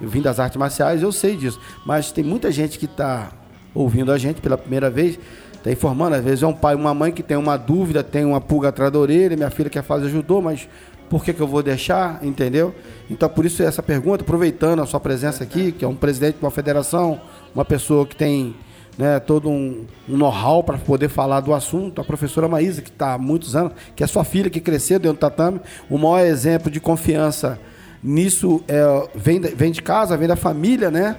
[0.00, 1.60] eu vim das artes marciais, eu sei disso.
[1.84, 3.32] Mas tem muita gente que está
[3.74, 5.18] ouvindo a gente pela primeira vez
[5.58, 8.40] Está informando, às vezes é um pai uma mãe que tem uma dúvida, tem uma
[8.40, 10.68] pulga atrás da orelha, minha filha quer fazer judô, mas
[11.10, 12.22] por que, que eu vou deixar?
[12.22, 12.74] Entendeu?
[13.10, 16.44] Então, por isso essa pergunta, aproveitando a sua presença aqui, que é um presidente de
[16.44, 17.20] uma federação,
[17.54, 18.54] uma pessoa que tem
[18.96, 23.14] né, todo um, um know-how para poder falar do assunto, a professora Maísa, que está
[23.14, 26.70] há muitos anos, que é sua filha que cresceu dentro do tatame, o maior exemplo
[26.70, 27.58] de confiança
[28.02, 31.16] nisso é, vem, vem de casa, vem da família, né?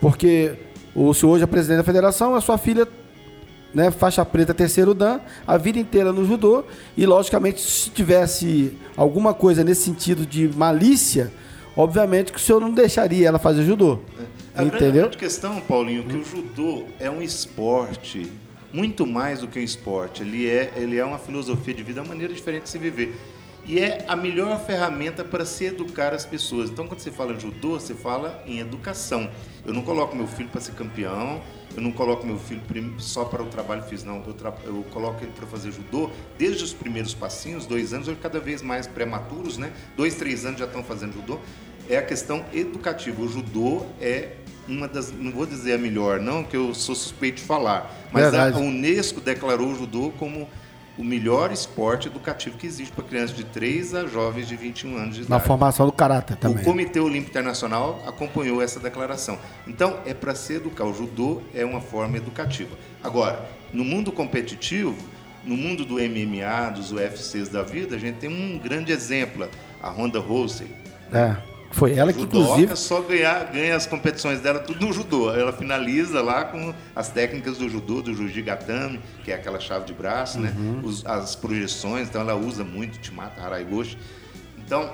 [0.00, 0.54] Porque
[0.94, 2.86] o senhor hoje é presidente da federação, a sua filha
[3.76, 6.64] né, faixa preta terceiro dan, a vida inteira no judô,
[6.96, 11.30] e logicamente se tivesse alguma coisa nesse sentido de malícia,
[11.76, 13.98] obviamente que o senhor não deixaria ela fazer judô.
[14.18, 14.62] É.
[14.62, 15.02] A entendeu?
[15.02, 18.32] grande questão, Paulinho, que o judô é um esporte
[18.72, 20.22] muito mais do que um esporte.
[20.22, 23.14] Ele é, ele é uma filosofia de vida, uma maneira diferente de se viver.
[23.66, 26.70] E é a melhor ferramenta para se educar as pessoas.
[26.70, 29.28] Então, quando você fala em judô, você fala em educação.
[29.66, 31.42] Eu não coloco meu filho para ser campeão,
[31.76, 32.62] eu não coloco meu filho
[32.98, 34.24] só para o trabalho físico, não.
[34.26, 34.54] Eu, tra...
[34.64, 38.62] eu coloco ele para fazer judô desde os primeiros passinhos, dois anos, ou cada vez
[38.62, 39.70] mais prematuros, né?
[39.94, 41.38] Dois, três anos já estão fazendo judô.
[41.88, 43.20] É a questão educativa.
[43.20, 44.32] O judô é
[44.66, 48.34] uma das, não vou dizer a melhor, não, que eu sou suspeito de falar, mas
[48.34, 50.48] a, a Unesco declarou o judô como
[50.98, 55.14] o melhor esporte educativo que existe para crianças de 3 a jovens de 21 anos
[55.14, 55.30] de idade.
[55.30, 56.62] Na formação do caráter também.
[56.62, 59.38] O Comitê Olímpico Internacional acompanhou essa declaração.
[59.66, 60.84] Então, é para se educar.
[60.84, 62.76] O judô é uma forma educativa.
[63.02, 64.96] Agora, no mundo competitivo,
[65.44, 69.48] no mundo do MMA, dos UFCs da vida, a gente tem um grande exemplo,
[69.82, 70.68] a Ronda Rousey.
[71.12, 71.36] É.
[71.70, 72.74] Foi ela que, inclusive.
[72.76, 75.32] só ganhar, ganha as competições dela tudo no judô.
[75.32, 79.92] Ela finaliza lá com as técnicas do judô, do jiu-jitsu que é aquela chave de
[79.92, 80.54] braço, né?
[80.56, 80.72] uhum.
[80.74, 80.80] né?
[80.84, 83.98] Os, as projeções, então ela usa muito Timata, Haraigoshi.
[84.58, 84.90] Então,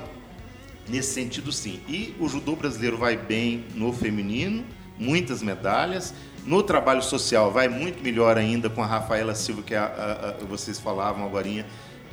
[0.88, 1.80] nesse sentido, sim.
[1.88, 4.64] E o judô brasileiro vai bem no feminino,
[4.98, 6.14] muitas medalhas.
[6.44, 10.28] No trabalho social vai muito melhor ainda com a Rafaela Silva, que é a, a,
[10.30, 11.46] a, vocês falavam agora.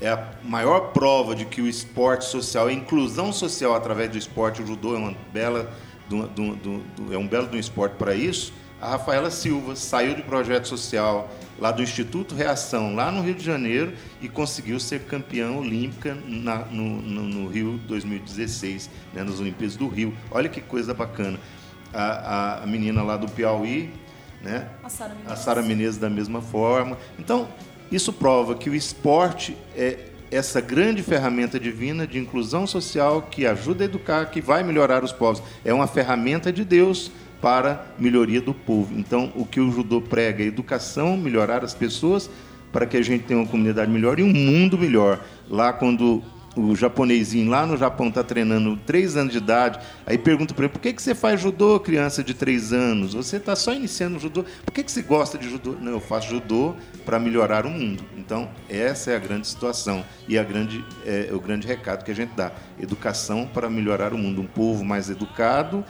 [0.02, 4.62] É a maior prova de que o esporte social, a inclusão social através do esporte,
[4.62, 5.72] o judô é uma bela
[6.08, 8.54] do, do, do, é um belo do esporte para isso.
[8.82, 11.30] A Rafaela Silva saiu de projeto social
[11.60, 16.60] lá do Instituto Reação, lá no Rio de Janeiro, e conseguiu ser campeã olímpica na,
[16.60, 20.16] no, no, no, Rio 2016, né, nas Olimpíadas do Rio.
[20.32, 21.38] Olha que coisa bacana.
[21.94, 23.92] A, a, a menina lá do Piauí,
[24.42, 24.70] né?
[24.82, 24.90] A
[25.36, 25.68] Sara Menezes.
[25.68, 26.98] Menezes da mesma forma.
[27.18, 27.50] Então,
[27.92, 29.98] isso prova que o esporte é
[30.32, 35.12] essa grande ferramenta divina de inclusão social que ajuda a educar, que vai melhorar os
[35.12, 35.42] povos.
[35.66, 37.12] É uma ferramenta de Deus
[37.42, 38.94] para melhoria do povo.
[38.98, 42.30] Então, o que o judô prega é educação, melhorar as pessoas,
[42.72, 45.20] para que a gente tenha uma comunidade melhor e um mundo melhor.
[45.50, 46.22] Lá, quando
[46.56, 50.74] o japonesinho lá no Japão está treinando três anos de idade, aí pergunta para ele,
[50.74, 53.14] por que, que você faz judô, criança de três anos?
[53.14, 54.44] Você está só iniciando judô.
[54.66, 55.76] Por que, que você gosta de judô?
[55.80, 56.76] Não, eu faço judô
[57.06, 58.04] para melhorar o mundo.
[58.18, 62.16] Então, essa é a grande situação e a grande, é, o grande recado que a
[62.16, 62.52] gente dá.
[62.80, 64.42] Educação para melhorar o mundo.
[64.42, 65.84] Um povo mais educado,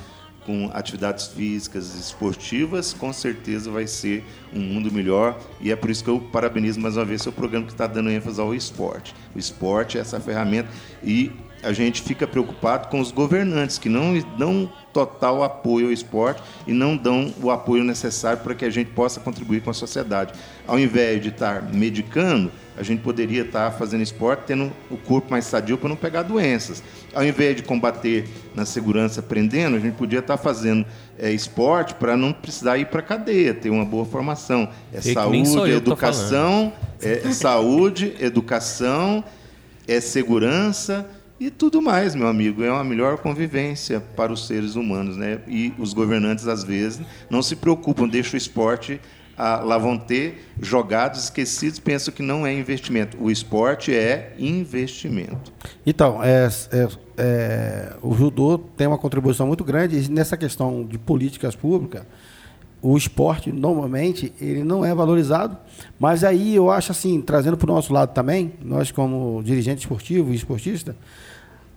[0.45, 4.23] com atividades físicas e esportivas, com certeza vai ser
[4.53, 5.39] um mundo melhor.
[5.61, 8.09] E é por isso que eu parabenizo mais uma vez seu programa que está dando
[8.09, 9.13] ênfase ao esporte.
[9.35, 10.69] O esporte é essa ferramenta
[11.03, 11.31] e
[11.61, 16.73] a gente fica preocupado com os governantes que não dão total apoio ao esporte e
[16.73, 20.33] não dão o apoio necessário para que a gente possa contribuir com a sociedade.
[20.65, 25.43] Ao invés de estar medicando, a gente poderia estar fazendo esporte, tendo o corpo mais
[25.43, 26.81] sadio para não pegar doenças.
[27.13, 28.25] Ao invés de combater
[28.55, 30.85] na segurança prendendo, a gente podia estar fazendo
[31.17, 34.69] é, esporte para não precisar ir para a cadeia, ter uma boa formação.
[34.93, 36.71] É saúde, educação,
[37.01, 39.25] é, é saúde, educação,
[39.85, 41.05] é segurança
[41.37, 42.63] e tudo mais, meu amigo.
[42.63, 45.39] É uma melhor convivência para os seres humanos, né?
[45.49, 49.01] E os governantes às vezes não se preocupam, deixam o esporte
[49.39, 53.17] lá vão ter jogados esquecidos, pensam que não é investimento.
[53.21, 55.51] O esporte é investimento.
[55.85, 56.87] Então, é, é,
[57.17, 62.03] é, o judô tem uma contribuição muito grande nessa questão de políticas públicas.
[62.81, 65.57] O esporte, normalmente, ele não é valorizado,
[65.99, 70.31] mas aí eu acho assim, trazendo para o nosso lado também, nós como dirigente esportivo
[70.31, 70.95] e esportista,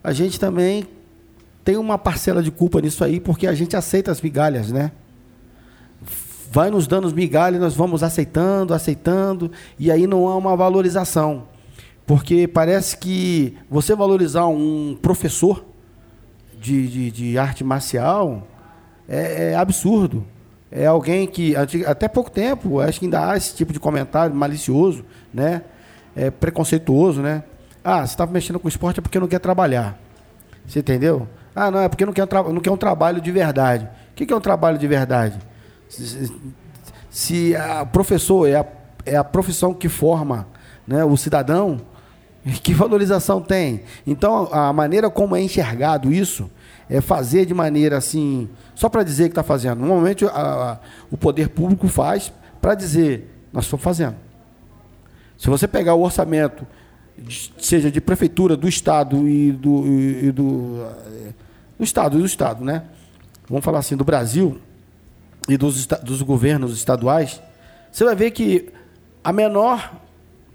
[0.03, 0.85] a gente também
[1.65, 4.93] tem uma parcela de culpa nisso aí, porque a gente aceita as migalhas, né?
[6.53, 11.45] Vai nos dando os migalhas, nós vamos aceitando, aceitando, e aí não há uma valorização.
[12.07, 15.65] Porque parece que você valorizar um professor
[16.61, 18.47] de, de, de arte marcial
[19.09, 20.27] é, é, absurdo.
[20.71, 21.55] É alguém que,
[21.87, 25.63] até pouco tempo, acho que ainda há esse tipo de comentário malicioso, né?
[26.15, 27.45] É preconceituoso, né?
[27.83, 29.99] Ah, você está mexendo com esporte é porque não quer trabalhar.
[30.67, 31.27] Você entendeu?
[31.57, 33.89] Ah, não, é porque não quer, não quer um trabalho de verdade.
[34.11, 35.39] O que é um trabalho de verdade?
[37.11, 38.67] Se a professor é a,
[39.05, 40.47] é a profissão que forma
[40.87, 41.81] né, o cidadão,
[42.63, 43.83] que valorização tem?
[44.07, 46.51] Então, a maneira como é enxergado isso
[46.89, 49.81] é fazer de maneira assim, só para dizer que está fazendo.
[49.81, 50.79] Normalmente, a, a,
[51.11, 54.17] o poder público faz para dizer, nós estamos fazendo.
[55.37, 56.67] Se você pegar o orçamento,
[57.59, 60.87] seja de prefeitura, do Estado e do, e do,
[61.79, 62.85] do Estado, do Estado, né?
[63.49, 64.59] Vamos falar assim, do Brasil,
[65.49, 67.41] e dos, dos governos estaduais,
[67.91, 68.73] você vai ver que
[69.23, 70.01] a menor,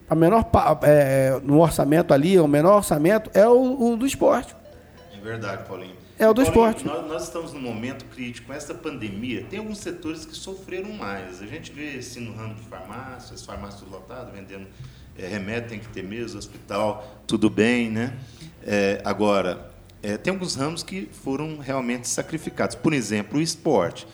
[0.10, 0.50] a menor
[0.84, 4.56] é, no orçamento ali, o menor orçamento é o, o do esporte.
[5.14, 5.96] É verdade, Paulinho.
[6.20, 6.86] É o do Paulinho, esporte.
[6.86, 8.48] Nós, nós, estamos num momento crítico.
[8.48, 11.42] Com essa pandemia, tem alguns setores que sofreram mais.
[11.42, 14.68] A gente vê assim no ramo de farmácia, as farmácias lotadas, vendendo
[15.18, 18.14] é, remédio, tem que ter mesmo, hospital, tudo bem, né?
[18.64, 19.70] É, agora,
[20.02, 22.76] é, tem alguns ramos que foram realmente sacrificados.
[22.76, 24.08] Por exemplo, o esporte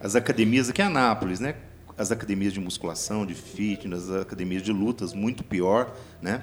[0.00, 1.54] as academias aqui em Anápolis, né?
[1.96, 6.42] As academias de musculação, de fitness, as academias de lutas, muito pior, né?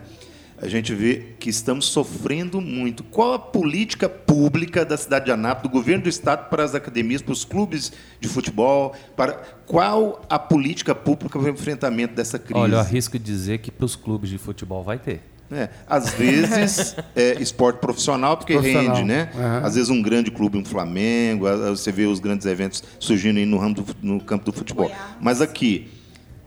[0.62, 3.04] A gente vê que estamos sofrendo muito.
[3.04, 7.22] Qual a política pública da cidade de Anápolis, do governo do estado para as academias,
[7.22, 9.34] para os clubes de futebol, para
[9.66, 12.60] qual a política pública para o enfrentamento dessa crise?
[12.60, 15.33] Olha, eu arrisco dizer que para os clubes de futebol vai ter.
[15.54, 18.96] É, às vezes é esporte profissional, porque profissional.
[18.96, 19.30] rende, né?
[19.34, 19.66] Uhum.
[19.66, 23.58] Às vezes um grande clube, um Flamengo, você vê os grandes eventos surgindo aí no,
[23.58, 24.92] ramo do, no campo do futebol.
[25.22, 25.92] Mas aqui,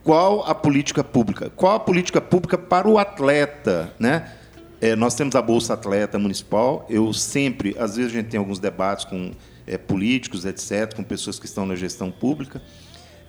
[0.02, 1.50] qual a política pública?
[1.50, 4.30] Qual a política pública para o atleta, né?
[4.80, 6.86] É, nós temos a Bolsa Atleta Municipal.
[6.88, 9.32] Eu sempre, às vezes a gente tem alguns debates com
[9.66, 12.62] é, políticos, etc., com pessoas que estão na gestão pública.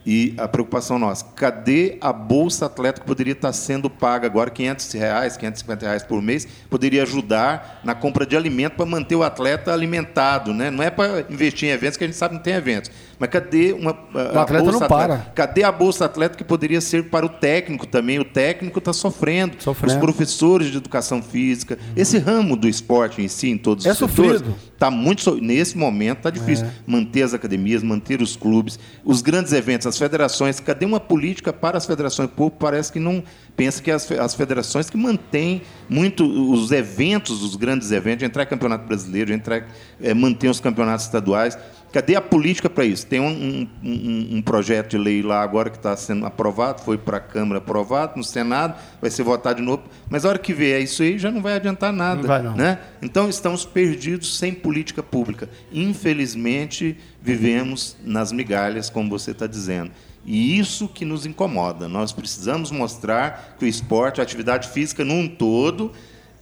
[0.09, 4.93] E a preocupação nossa, cadê a bolsa atleta que poderia estar sendo paga agora 500
[4.93, 9.73] reais, 550 reais por mês, poderia ajudar na compra de alimento para manter o atleta
[9.73, 10.71] alimentado, né?
[10.71, 12.89] Não é para investir em eventos que a gente sabe que não tem eventos,
[13.19, 15.13] mas cadê uma o atleta bolsa não para.
[15.15, 15.31] Atleta?
[15.33, 18.19] Cadê a bolsa atleta que poderia ser para o técnico também?
[18.19, 23.27] O técnico está sofrendo, sofrendo, os professores de educação física, esse ramo do esporte em
[23.27, 24.43] si, em todos é os setores,
[24.73, 26.71] está muito nesse momento está difícil é.
[26.85, 31.77] manter as academias, manter os clubes, os grandes eventos, as federações, cadê uma política para
[31.77, 32.29] as federações?
[32.29, 33.23] O povo parece que não
[33.55, 38.47] pensa que as, as federações que mantêm muito os eventos, os grandes eventos, entrar em
[38.47, 39.67] campeonato brasileiro, entrar,
[40.01, 41.57] é, manter os campeonatos estaduais.
[41.91, 43.05] Cadê a política para isso?
[43.05, 47.17] Tem um, um, um, projeto de lei lá agora que está sendo aprovado, foi para
[47.17, 50.81] a Câmara aprovado, no Senado, vai ser votado de novo, mas a hora que vier
[50.81, 52.21] isso aí já não vai adiantar nada.
[52.21, 52.55] Não vai, não.
[52.55, 52.79] Né?
[53.01, 55.49] Então estamos perdidos sem política pública.
[55.71, 59.91] Infelizmente, vivemos nas migalhas, como você está dizendo.
[60.25, 61.87] E isso que nos incomoda.
[61.87, 65.93] Nós precisamos mostrar que o esporte, a atividade física num todo,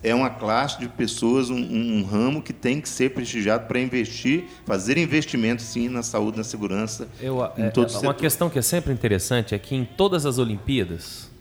[0.05, 4.45] é uma classe de pessoas, um, um, ramo que tem que ser prestigiado para investir,
[4.63, 7.07] fazer investimentos sim na saúde, na segurança.
[7.19, 10.37] Eu, em é, é, uma questão que é sempre interessante é que em todas as
[10.37, 11.31] Olimpíadas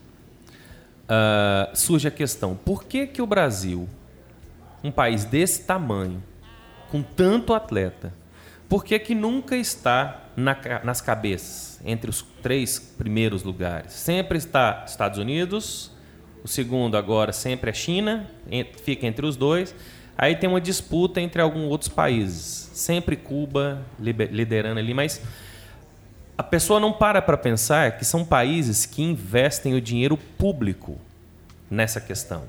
[1.03, 3.87] uh, surge a questão: por que, que o Brasil,
[4.83, 6.23] um país desse tamanho,
[6.89, 8.11] com tanto atleta,
[8.67, 13.93] por que, que nunca está na, nas cabeças, entre os três primeiros lugares?
[13.93, 15.91] Sempre está Estados Unidos,
[16.45, 18.29] o segundo agora sempre é China,
[18.83, 19.73] fica entre os dois.
[20.15, 25.19] Aí tem uma disputa entre alguns outros países, sempre Cuba liderando ali, mas
[26.37, 30.99] a pessoa não para para pensar que são países que investem o dinheiro público
[31.67, 32.43] nessa questão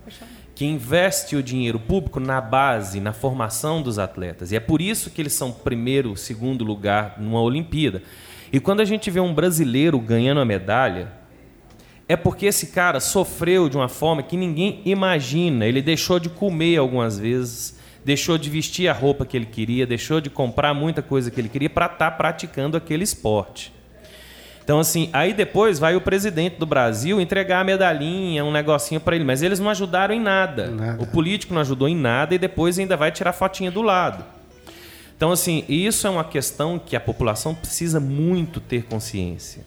[0.55, 4.53] que investe o dinheiro público na base, na formação dos atletas.
[4.53, 8.03] E é por isso que eles são primeiro, segundo lugar numa Olimpíada.
[8.51, 11.13] E quando a gente vê um brasileiro ganhando a medalha,
[12.09, 15.67] é porque esse cara sofreu de uma forma que ninguém imagina.
[15.67, 20.21] Ele deixou de comer algumas vezes, deixou de vestir a roupa que ele queria, deixou
[20.21, 23.75] de comprar muita coisa que ele queria para estar tá praticando aquele esporte.
[24.63, 29.15] Então, assim, aí depois vai o presidente do Brasil entregar a medalhinha, um negocinho para
[29.15, 30.69] ele, mas eles não ajudaram em nada.
[30.69, 31.03] nada.
[31.03, 34.25] O político não ajudou em nada e depois ainda vai tirar fotinha do lado.
[35.17, 39.65] Então, assim, isso é uma questão que a população precisa muito ter consciência.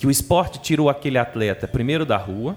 [0.00, 2.56] Que o esporte tirou aquele atleta primeiro da rua,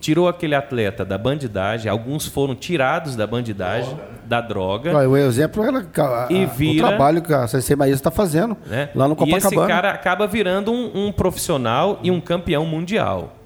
[0.00, 4.10] tirou aquele atleta da bandidagem, alguns foram tirados da bandidagem, droga.
[4.26, 5.08] da droga.
[5.08, 8.90] o exemplo era a, e vira, o trabalho que a CC Maísa está fazendo né?
[8.92, 9.54] lá no Copacabana.
[9.54, 13.36] E esse cara acaba virando um, um profissional e um campeão mundial.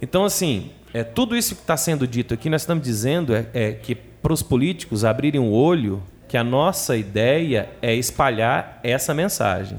[0.00, 3.72] Então, assim, é, tudo isso que está sendo dito aqui, nós estamos dizendo é, é
[3.72, 9.76] que para os políticos abrirem o olho, que a nossa ideia é espalhar essa mensagem.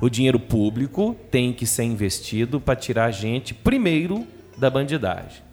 [0.00, 4.26] O dinheiro público tem que ser investido para tirar a gente, primeiro,
[4.56, 5.50] da bandidagem.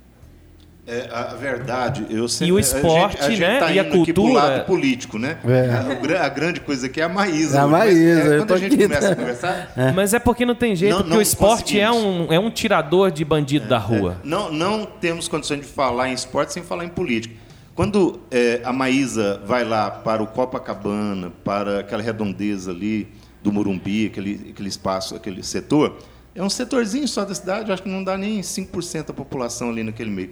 [0.89, 3.59] É, a verdade, eu sempre, E o esporte, a gente, a né?
[3.59, 4.33] Tá e a cultura.
[4.33, 5.37] lado político, né?
[5.45, 6.15] É.
[6.15, 7.57] A, a, grande coisa aqui é a Maísa.
[7.57, 8.35] É a Maísa.
[8.35, 9.71] É, quando a gente aqui, começa a conversar.
[9.75, 9.91] É.
[9.91, 12.49] Mas é porque não tem jeito, não, porque não o esporte é um, é um
[12.49, 14.21] tirador de bandido é, da rua.
[14.23, 14.27] É.
[14.27, 17.35] Não, não temos condições de falar em esporte sem falar em política.
[17.75, 23.09] Quando é, a Maísa vai lá para o Copacabana, para aquela redondeza ali
[23.47, 25.97] do Morumbi, aquele, aquele espaço, aquele setor,
[26.35, 29.83] é um setorzinho só da cidade, acho que não dá nem 5% da população ali
[29.83, 30.31] naquele meio.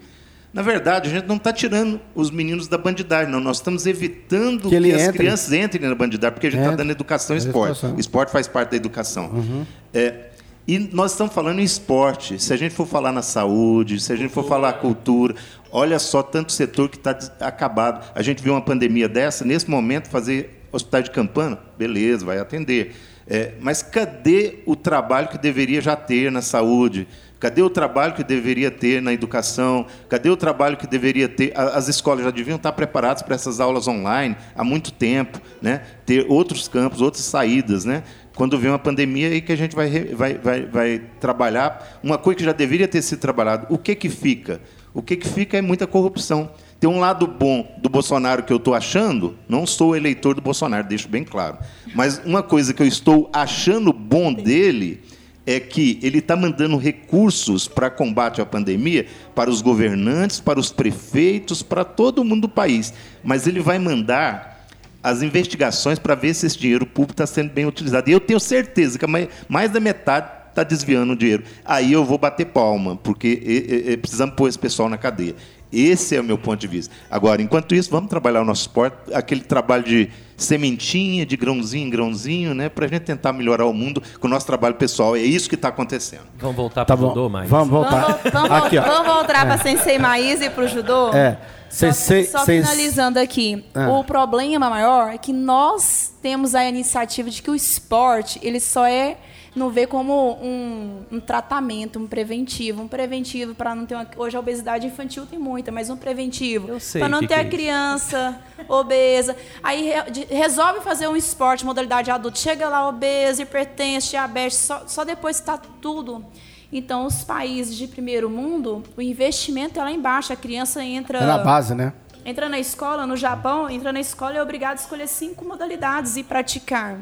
[0.53, 3.39] Na verdade, a gente não está tirando os meninos da bandidagem, não.
[3.39, 5.17] Nós estamos evitando que, que as entre.
[5.17, 7.71] crianças entrem na bandidagem, porque a gente está dando educação e esporte.
[7.71, 7.95] Educação.
[7.95, 9.31] O esporte faz parte da educação.
[9.31, 9.65] Uhum.
[9.93, 10.29] É,
[10.67, 12.41] e nós estamos falando em esporte.
[12.41, 15.35] Se a gente for falar na saúde, se a gente for falar cultura,
[15.71, 18.09] olha só tanto setor que está acabado.
[18.13, 22.95] A gente viu uma pandemia dessa, nesse momento, fazer hospital de campana, beleza, vai atender.
[23.27, 27.07] É, mas cadê o trabalho que deveria já ter na saúde?
[27.39, 29.85] Cadê o trabalho que deveria ter na educação?
[30.07, 31.51] Cadê o trabalho que deveria ter?
[31.55, 35.81] As escolas já deviam estar preparadas para essas aulas online há muito tempo, né?
[36.05, 37.83] ter outros campos, outras saídas.
[37.83, 38.03] Né?
[38.35, 42.37] Quando vem uma pandemia, aí que a gente vai, vai, vai, vai trabalhar uma coisa
[42.37, 43.67] que já deveria ter sido trabalhada.
[43.69, 44.61] O que, que fica?
[44.93, 46.49] O que, que fica é muita corrupção.
[46.79, 50.87] Tem um lado bom do Bolsonaro que eu estou achando, não sou eleitor do Bolsonaro,
[50.87, 51.57] deixo bem claro.
[51.95, 55.01] Mas uma coisa que eu estou achando bom dele
[55.47, 60.71] é que ele está mandando recursos para combate à pandemia para os governantes, para os
[60.71, 62.93] prefeitos, para todo mundo do país.
[63.23, 64.67] Mas ele vai mandar
[65.01, 68.09] as investigações para ver se esse dinheiro público está sendo bem utilizado.
[68.09, 69.05] E eu tenho certeza que
[69.47, 71.43] mais da metade está desviando o dinheiro.
[71.63, 75.35] Aí eu vou bater palma, porque precisamos pôr esse pessoal na cadeia.
[75.73, 76.93] Esse é o meu ponto de vista.
[77.11, 81.89] Agora, enquanto isso, vamos trabalhar o nosso esporte, aquele trabalho de sementinha, de grãozinho em
[81.89, 85.15] grãozinho, né, para a gente tentar melhorar o mundo com o nosso trabalho pessoal.
[85.15, 86.23] É isso que está acontecendo.
[86.37, 87.13] Vamos voltar Tá para o bom.
[87.15, 87.49] judô, mais.
[87.49, 88.01] Vamos voltar.
[88.01, 88.83] Vamos, vamos, Aqui, ó.
[88.83, 91.09] vamos voltar para Sensei Maísa e para o judô?
[91.13, 91.37] É.
[91.69, 93.89] Só, Sensei- só finalizando aqui, Ah.
[93.89, 98.85] o problema maior é que nós temos a iniciativa de que o esporte ele só
[98.85, 99.17] é
[99.55, 104.35] não vê como um, um tratamento, um preventivo, um preventivo para não ter uma, hoje
[104.35, 107.39] a obesidade infantil tem muita, mas um preventivo Eu sei para não que ter que
[107.39, 109.93] a é criança obesa, aí
[110.29, 115.57] resolve fazer um esporte modalidade adulta, chega lá obeso, hipertenso, diabetes, só, só depois está
[115.57, 116.25] tudo
[116.71, 120.33] então, os países de primeiro mundo, o investimento é lá embaixo.
[120.33, 121.19] A criança entra.
[121.19, 121.93] É na base, né?
[122.25, 126.17] Entra na escola, no Japão, entra na escola e é obrigado a escolher cinco modalidades
[126.17, 126.99] e praticar.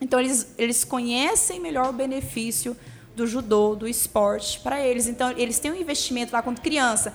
[0.00, 2.76] Então, eles, eles conhecem melhor o benefício
[3.16, 5.06] do judô, do esporte para eles.
[5.06, 7.12] Então, eles têm um investimento lá quando criança.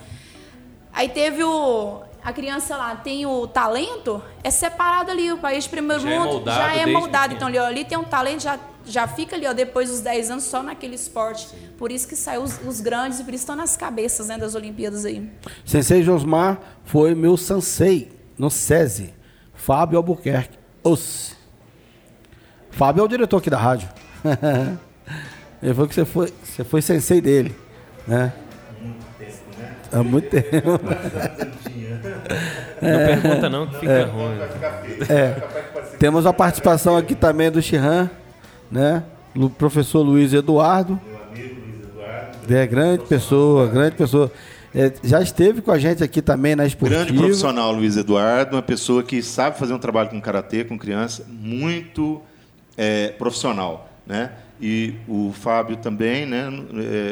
[0.91, 2.01] Aí teve o.
[2.23, 6.19] A criança lá tem o talento, é separado ali, o país de primeiro Já é
[6.19, 7.34] mundo moldado já é moldado.
[7.34, 10.31] Então, ali, ó, ali tem um talento, já, já fica ali, ó, depois dos 10
[10.31, 11.49] anos, só naquele esporte.
[11.77, 14.55] Por isso que saiu os, os grandes e por isso estão nas cabeças né, das
[14.55, 15.29] Olimpíadas aí.
[15.65, 19.13] Sensei Josmar foi meu sensei no SESI.
[19.53, 20.57] Fábio Albuquerque.
[20.81, 21.32] Os.
[22.74, 23.88] Fábio é o diretor aqui da rádio.
[25.61, 27.55] Ele falou que você foi, você foi sensei dele.
[28.07, 28.34] Né?
[29.91, 30.80] Há muito tempo.
[32.82, 34.38] Não pergunta não, que fica ruim.
[35.97, 38.09] Temos a participação aqui também do Chihan,
[38.69, 39.03] né?
[39.34, 40.99] Do professor Luiz Eduardo.
[42.49, 44.30] É, grande pessoa, grande pessoa.
[44.76, 47.05] É, já esteve com a gente aqui também na Esportiva.
[47.05, 51.26] Grande profissional, Luiz Eduardo, uma pessoa que sabe fazer um trabalho com karatê, com criança,
[51.30, 52.21] muito
[52.78, 54.32] é, profissional, né?
[54.61, 56.47] E o Fábio também, né?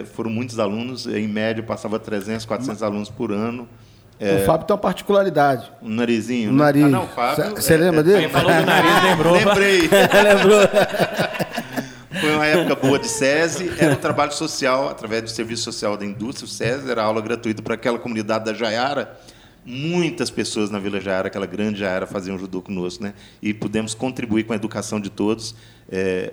[0.02, 3.68] é, foram muitos alunos, em média passava 300, 400 alunos por ano.
[4.22, 5.72] O Fábio tem uma particularidade.
[5.82, 6.52] Um narizinho.
[6.52, 6.60] O né?
[6.60, 6.84] nariz.
[6.86, 7.56] Ah, não, Fábio.
[7.56, 8.20] Você é- lembra é- dele?
[8.20, 9.34] Quem falou do nariz lembrou.
[9.34, 9.82] Lembrei.
[9.90, 10.60] Lembrou?
[12.22, 16.06] Foi uma época boa de SESI, era um trabalho social, através do Serviço Social da
[16.06, 19.18] Indústria, o SESI, era aula gratuita para aquela comunidade da Jaiara.
[19.64, 23.14] Muitas pessoas na Vila Jaiara, aquela grande Jaiara, faziam judô conosco, né?
[23.44, 25.54] E pudemos contribuir com a educação de todos.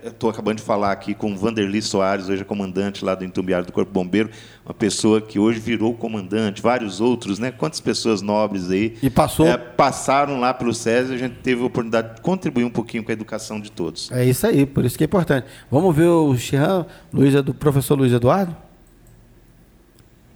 [0.03, 3.66] Estou acabando de falar aqui com o Vanderly Soares, hoje é comandante lá do Entumbiário
[3.66, 4.31] do Corpo Bombeiro,
[4.64, 7.51] uma pessoa que hoje virou comandante, vários outros, né?
[7.51, 11.66] Quantas pessoas nobres aí E passou- é, passaram lá pelo SESI, a gente teve a
[11.66, 14.11] oportunidade de contribuir um pouquinho com a educação de todos.
[14.11, 15.47] É isso aí, por isso que é importante.
[15.70, 18.57] Vamos ver o Chihan, Luiz, professor Luiz Eduardo?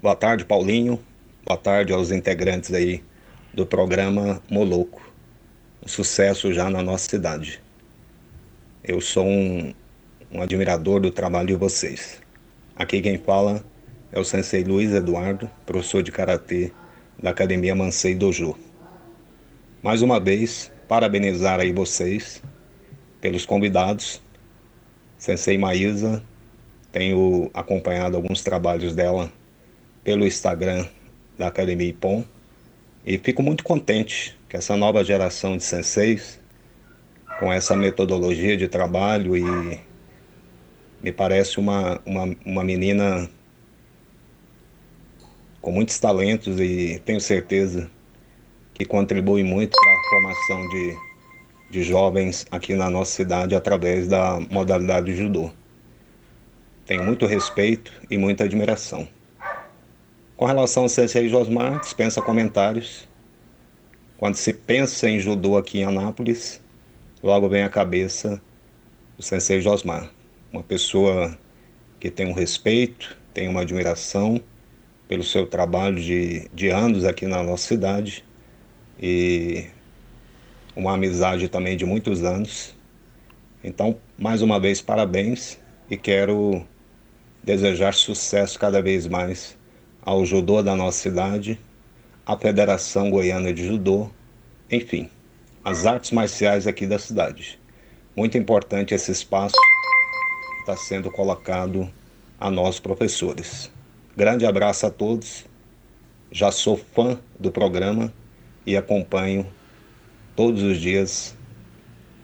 [0.02, 0.98] Boa tarde, Paulinho.
[1.44, 3.02] Boa tarde aos integrantes aí
[3.52, 5.02] do programa Moloco.
[5.84, 7.60] Um sucesso já na nossa cidade.
[8.84, 9.74] Eu sou um,
[10.30, 12.22] um admirador do trabalho de vocês.
[12.76, 13.64] Aqui quem fala
[14.12, 16.70] é o sensei Luiz Eduardo, professor de Karatê
[17.20, 18.56] da Academia Mansei Dojo.
[19.82, 22.40] Mais uma vez, parabenizar aí vocês
[23.20, 24.22] pelos convidados.
[25.18, 26.22] Sensei Maísa,
[26.92, 29.28] tenho acompanhado alguns trabalhos dela
[30.04, 30.86] pelo Instagram
[31.42, 32.24] da Academia Ipom
[33.04, 36.38] e fico muito contente que essa nova geração de senseis,
[37.40, 39.80] com essa metodologia de trabalho e
[41.02, 43.28] me parece uma, uma, uma menina
[45.60, 47.90] com muitos talentos e tenho certeza
[48.72, 50.96] que contribui muito para a formação de,
[51.72, 55.50] de jovens aqui na nossa cidade através da modalidade judô.
[56.86, 59.08] Tenho muito respeito e muita admiração.
[60.36, 63.06] Com relação ao Sensei Josmar, dispensa comentários.
[64.16, 66.60] Quando se pensa em judô aqui em Anápolis,
[67.22, 68.40] logo vem à cabeça
[69.18, 70.10] o Sensei Josmar.
[70.50, 71.38] Uma pessoa
[72.00, 74.40] que tem um respeito, tem uma admiração
[75.06, 78.24] pelo seu trabalho de, de anos aqui na nossa cidade
[79.00, 79.66] e
[80.74, 82.74] uma amizade também de muitos anos.
[83.62, 85.58] Então, mais uma vez, parabéns
[85.90, 86.66] e quero
[87.44, 89.60] desejar sucesso cada vez mais
[90.04, 91.58] ao judô da nossa cidade,
[92.26, 94.10] à Federação Goiana de Judô,
[94.70, 95.08] enfim,
[95.64, 97.58] as artes marciais aqui da cidade.
[98.16, 101.88] Muito importante esse espaço que está sendo colocado
[102.38, 103.70] a nós professores.
[104.16, 105.46] Grande abraço a todos.
[106.30, 108.12] Já sou fã do programa
[108.66, 109.46] e acompanho
[110.34, 111.36] todos os dias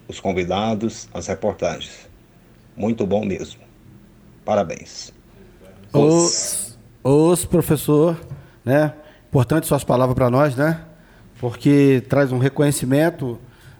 [0.08, 2.08] os convidados, as reportagens.
[2.76, 3.60] Muito bom mesmo.
[4.44, 5.12] Parabéns.
[5.92, 6.77] Os,
[7.08, 8.16] os professor,
[8.64, 8.92] né?
[9.28, 10.80] Importante suas palavras para nós, né?
[11.40, 13.38] Porque traz um reconhecimento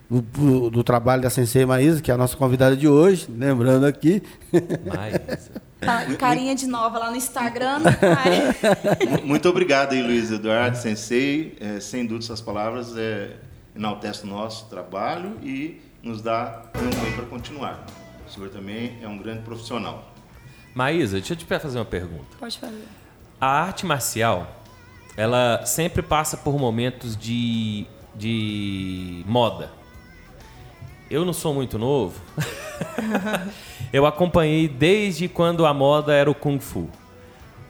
[0.09, 3.85] do, do- do trabalho da Sensei Maísa, que é a nossa convidada de hoje, lembrando
[3.87, 4.23] aqui.
[4.85, 5.69] Maísa.
[5.81, 7.79] Tá, carinha de nova lá no Instagram.
[9.25, 11.57] Muito obrigado aí, Luiz Eduardo, sensei.
[11.61, 13.37] É, sem dúvida, essas palavras é,
[13.77, 17.87] enaltece o nosso trabalho e nos dá ânimo para continuar.
[18.29, 20.13] O senhor também é um grande profissional.
[20.75, 22.25] Maísa, deixa eu te fazer uma pergunta.
[22.39, 22.85] Pode fazer.
[23.41, 24.63] A arte marcial,
[25.17, 29.71] ela sempre passa por momentos de, de moda.
[31.11, 32.21] Eu não sou muito novo.
[33.93, 36.89] eu acompanhei desde quando a moda era o Kung Fu.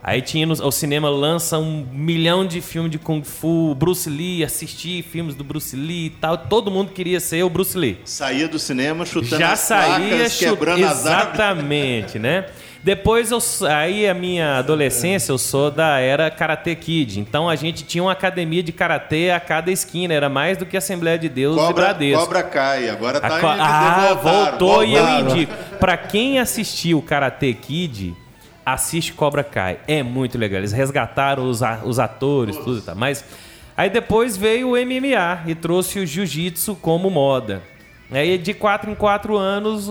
[0.02, 4.42] Aí tinha no, o cinema lança um milhão de filmes de Kung Fu, Bruce Lee,
[4.42, 6.38] assisti filmes do Bruce Lee e tal.
[6.38, 8.00] Todo mundo queria ser o Bruce Lee.
[8.04, 11.00] Saía do cinema chutando Já as saía placas, chut- quebrando as.
[11.00, 12.46] Exatamente, né?
[12.82, 17.18] Depois eu aí a minha adolescência eu sou da era Karate Kid.
[17.20, 20.76] Então a gente tinha uma academia de karatê a cada esquina, era mais do que
[20.76, 22.20] Assembleia de Deus e Cobra, Bradesco.
[22.24, 25.52] cobra cai, agora A tá co- ah, voltaram, voltou e eu indico.
[25.80, 28.14] Pra quem assistiu o Karate Kid,
[28.64, 29.78] assiste Cobra Kai.
[29.88, 30.58] É muito legal.
[30.60, 32.94] Eles resgataram os, a- os atores, tudo e tal.
[32.94, 33.24] Mas
[33.76, 37.60] aí depois veio o MMA e trouxe o jiu-jitsu como moda.
[38.11, 39.86] Aí de quatro em quatro anos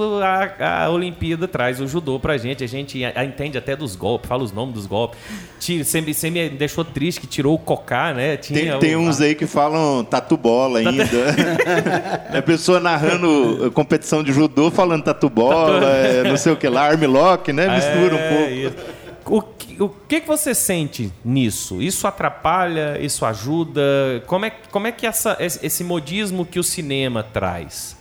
[0.60, 2.64] a, a Olimpíada traz o judô pra gente.
[2.64, 5.20] A gente entende até dos golpes, fala os nomes dos golpes.
[5.60, 8.36] Você me, deixou triste que tirou o cocá, né?
[8.38, 11.04] Tinha Tem, tem o- uns aí que falam tatu bola ainda.
[12.34, 16.68] é a pessoa narrando competição de judô falando tatu bola, é, não sei o que
[16.68, 17.68] lá, armlock, né?
[17.76, 18.52] Mistura um É, pouco.
[18.54, 18.98] isso.
[19.30, 21.82] O, que- o que, que você sente nisso?
[21.82, 22.98] Isso atrapalha?
[23.00, 23.82] Isso ajuda?
[24.26, 27.97] Como é, como é que essa, esse modismo que o cinema traz?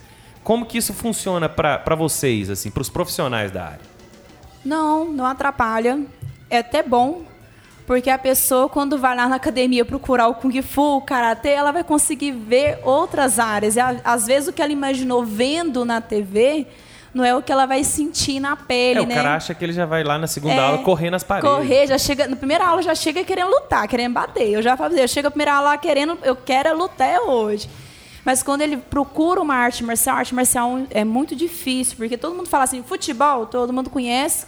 [0.46, 3.80] Como que isso funciona para vocês, assim, para os profissionais da área?
[4.64, 5.98] Não, não atrapalha.
[6.48, 7.22] É até bom,
[7.84, 11.72] porque a pessoa, quando vai lá na academia procurar o Kung Fu, o Karatê, ela
[11.72, 13.74] vai conseguir ver outras áreas.
[13.74, 16.68] E, às vezes o que ela imaginou vendo na TV
[17.12, 19.16] não é o que ela vai sentir na pele, É, o né?
[19.16, 21.50] cara acha que ele já vai lá na segunda É, aula correr nas paredes.
[21.50, 22.28] Correr, já chega.
[22.28, 24.48] Na primeira aula já chega querendo lutar, querendo bater.
[24.50, 27.18] Eu já falei, eu chego na primeira aula lá querendo, eu quero é lutar é
[27.18, 27.68] hoje.
[28.26, 32.34] Mas quando ele procura uma arte marcial, a arte marcial é muito difícil, porque todo
[32.34, 34.46] mundo fala assim, futebol, todo mundo conhece.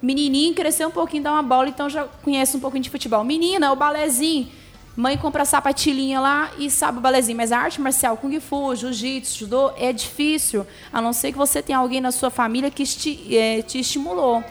[0.00, 3.24] Menininho cresceu um pouquinho, dá uma bola, então já conhece um pouquinho de futebol.
[3.24, 4.48] Menina, o balézinho.
[4.96, 7.36] Mãe compra sapatilhinha lá e sabe o balézinho.
[7.36, 10.64] Mas a arte marcial, kung fu, jiu-jitsu, judô, é difícil.
[10.92, 14.44] A não ser que você tenha alguém na sua família que esti- eh, te estimulou.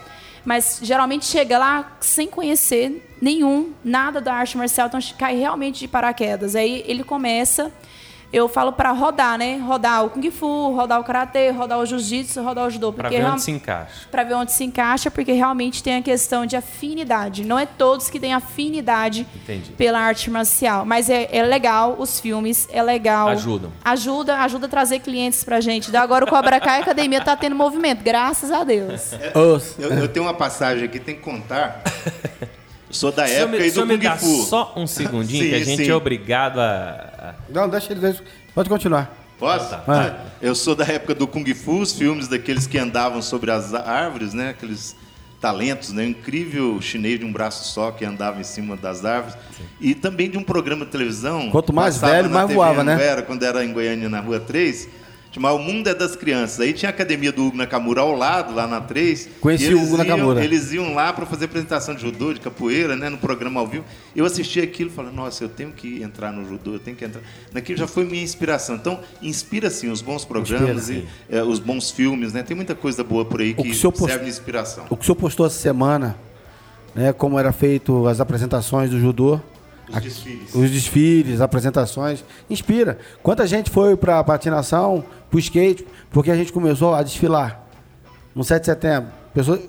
[0.43, 5.87] Mas geralmente chega lá sem conhecer nenhum, nada da arte marcial, então cai realmente de
[5.87, 6.55] paraquedas.
[6.55, 7.71] Aí ele começa,
[8.31, 9.57] eu falo para rodar, né?
[9.57, 13.23] Rodar o kung fu, rodar o karatê, rodar o jiu-jitsu, rodar o judô, Para ver
[13.25, 14.07] onde se encaixa.
[14.11, 17.45] para ver onde se encaixa, porque realmente tem a questão de afinidade.
[17.45, 19.71] Não é todos que têm afinidade Entendi.
[19.71, 23.29] pela arte marcial, mas é, é legal os filmes, é legal.
[23.29, 23.71] Ajudam.
[23.83, 25.89] Ajuda, ajuda a trazer clientes pra gente.
[25.91, 29.13] Da agora o Cobra Kai a academia tá tendo movimento, graças a Deus.
[29.35, 31.81] Os- Eu, eu tenho uma passagem aqui, tem que contar.
[32.87, 34.45] Eu sou da O época me, o do Kung Fu.
[34.45, 35.91] só um segundinho Sim, que a gente sim.
[35.91, 37.35] é obrigado a...
[37.49, 38.15] Não, deixa ele.
[38.55, 39.13] Pode continuar.
[39.37, 39.75] Posso?
[39.85, 40.15] Vai.
[40.41, 44.33] Eu sou da época do Kung Fu, os filmes daqueles que andavam sobre as árvores,
[44.33, 44.49] né?
[44.49, 44.95] Aqueles
[45.39, 46.03] talentos, né?
[46.03, 49.37] Um incrível chinês de um braço só que andava em cima das árvores.
[49.79, 51.51] E também de um programa de televisão.
[51.51, 52.93] Quanto mais velho, na mais TV voava, né?
[52.95, 54.89] Anguera, quando era em Goiânia, na Rua 3.
[55.37, 56.59] Chamava O Mundo é das Crianças.
[56.59, 59.29] Aí tinha a academia do Hugo Nakamura ao lado, lá na 3.
[59.39, 60.43] Conheci o Hugo iam- Nakamura.
[60.43, 63.07] Eles iam lá para fazer apresentação de judô, de capoeira, né?
[63.07, 63.85] No programa ao vivo.
[64.15, 67.05] Eu assisti aquilo e falei, nossa, eu tenho que entrar no judô, eu tenho que
[67.05, 67.21] entrar.
[67.53, 68.75] Naquilo já foi minha inspiração.
[68.75, 72.41] Então, inspira sim os bons programas Inspira, e eh, os bons filmes, né?
[72.41, 74.85] Tem muita coisa boa por aí que que, senhor post- serve de inspiração.
[74.89, 76.17] O que o senhor postou essa semana,
[76.95, 77.13] né?
[77.13, 79.39] Como era feito as apresentações do judô.
[79.89, 80.55] Os Aqui- desfiles.
[80.55, 82.23] Os desfiles, apresentações.
[82.49, 82.97] Inspira.
[83.23, 87.63] Quanta gente foi pra patinação, pro skate, porque a gente começou a desfilar.
[88.35, 89.09] No 7 de setembro.
[89.33, 89.59] Pessoa,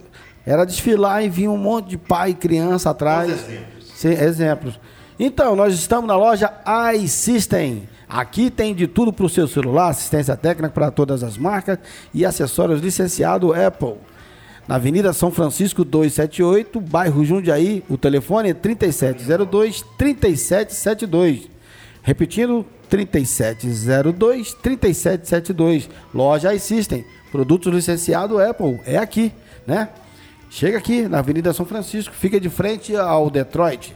[0.45, 3.31] era desfilar e vinha um monte de pai e criança atrás.
[3.31, 3.93] Exemplos.
[3.95, 4.81] Sim, exemplos.
[5.21, 6.53] Então, nós estamos na loja
[6.95, 7.89] iSystem.
[8.09, 11.79] Aqui tem de tudo para o seu celular, assistência técnica para todas as marcas
[12.15, 13.97] e acessórios licenciado Apple.
[14.69, 21.49] Na Avenida São Francisco 278, bairro Jundiaí, o telefone é 3702 3772.
[22.03, 25.89] Repetindo, 3702 3772.
[26.15, 27.03] Loja iSystem,
[27.33, 29.33] produtos licenciado Apple, é aqui,
[29.67, 29.89] né?
[30.51, 33.95] Chega aqui na Avenida São Francisco, fica de frente ao Detroit.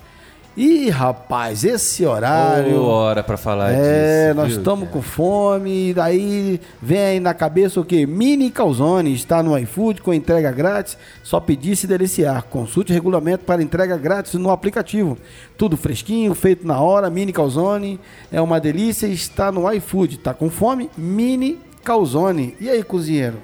[0.54, 2.82] Ih, rapaz, esse horário.
[2.82, 7.20] Ô, hora pra falar É, disso, nós viu, estamos com fome, e daí vem aí
[7.20, 8.04] na cabeça o quê?
[8.04, 12.42] Mini Calzone, está no iFood com entrega grátis, só pedir se deliciar.
[12.50, 15.16] Consulte regulamento para entrega grátis no aplicativo.
[15.56, 17.98] Tudo fresquinho, feito na hora, Mini Calzone,
[18.30, 20.18] é uma delícia, está no iFood.
[20.18, 20.90] Tá com fome?
[20.98, 22.54] Mini Calzone.
[22.60, 23.36] E aí, cozinheiro?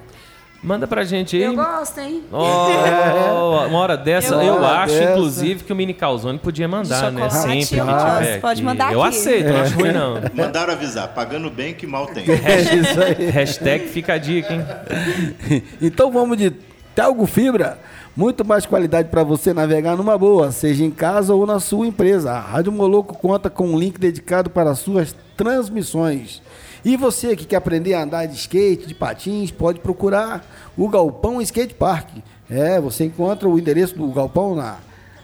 [0.62, 1.44] Manda pra gente aí.
[1.44, 2.24] Eu gosto, hein?
[2.32, 5.12] Oh, uma hora dessa, Eu eu, acho, Dessa.
[5.12, 7.30] inclusive, que o Mini Calzone podia mandar, né?
[7.30, 8.62] Sempre eu que Pode aqui.
[8.62, 9.16] mandar Eu aqui.
[9.18, 10.14] aceito, não acho ruim não.
[10.34, 12.24] Mandaram avisar, pagando bem que mal tem.
[12.44, 13.30] É isso aí.
[13.30, 15.62] Hashtag fica a dica, hein?
[15.80, 16.50] Então vamos de
[16.94, 17.78] Telgo Fibra.
[18.16, 22.32] Muito mais qualidade para você navegar numa boa, seja em casa ou na sua empresa.
[22.32, 26.42] A Rádio Moloco conta com um link dedicado para suas transmissões.
[26.84, 30.44] E você que quer aprender a andar de skate, de patins, pode procurar
[30.76, 32.08] o Galpão Skate Park.
[32.50, 34.78] É, você encontra o endereço do Galpão na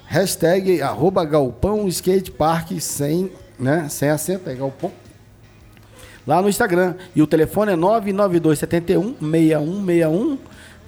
[0.07, 4.93] hashtag arroba Galpão Skate Park sem, né, sem acento, é Galpão
[6.27, 6.95] lá no Instagram.
[7.15, 10.39] E o telefone é 992 71 6161.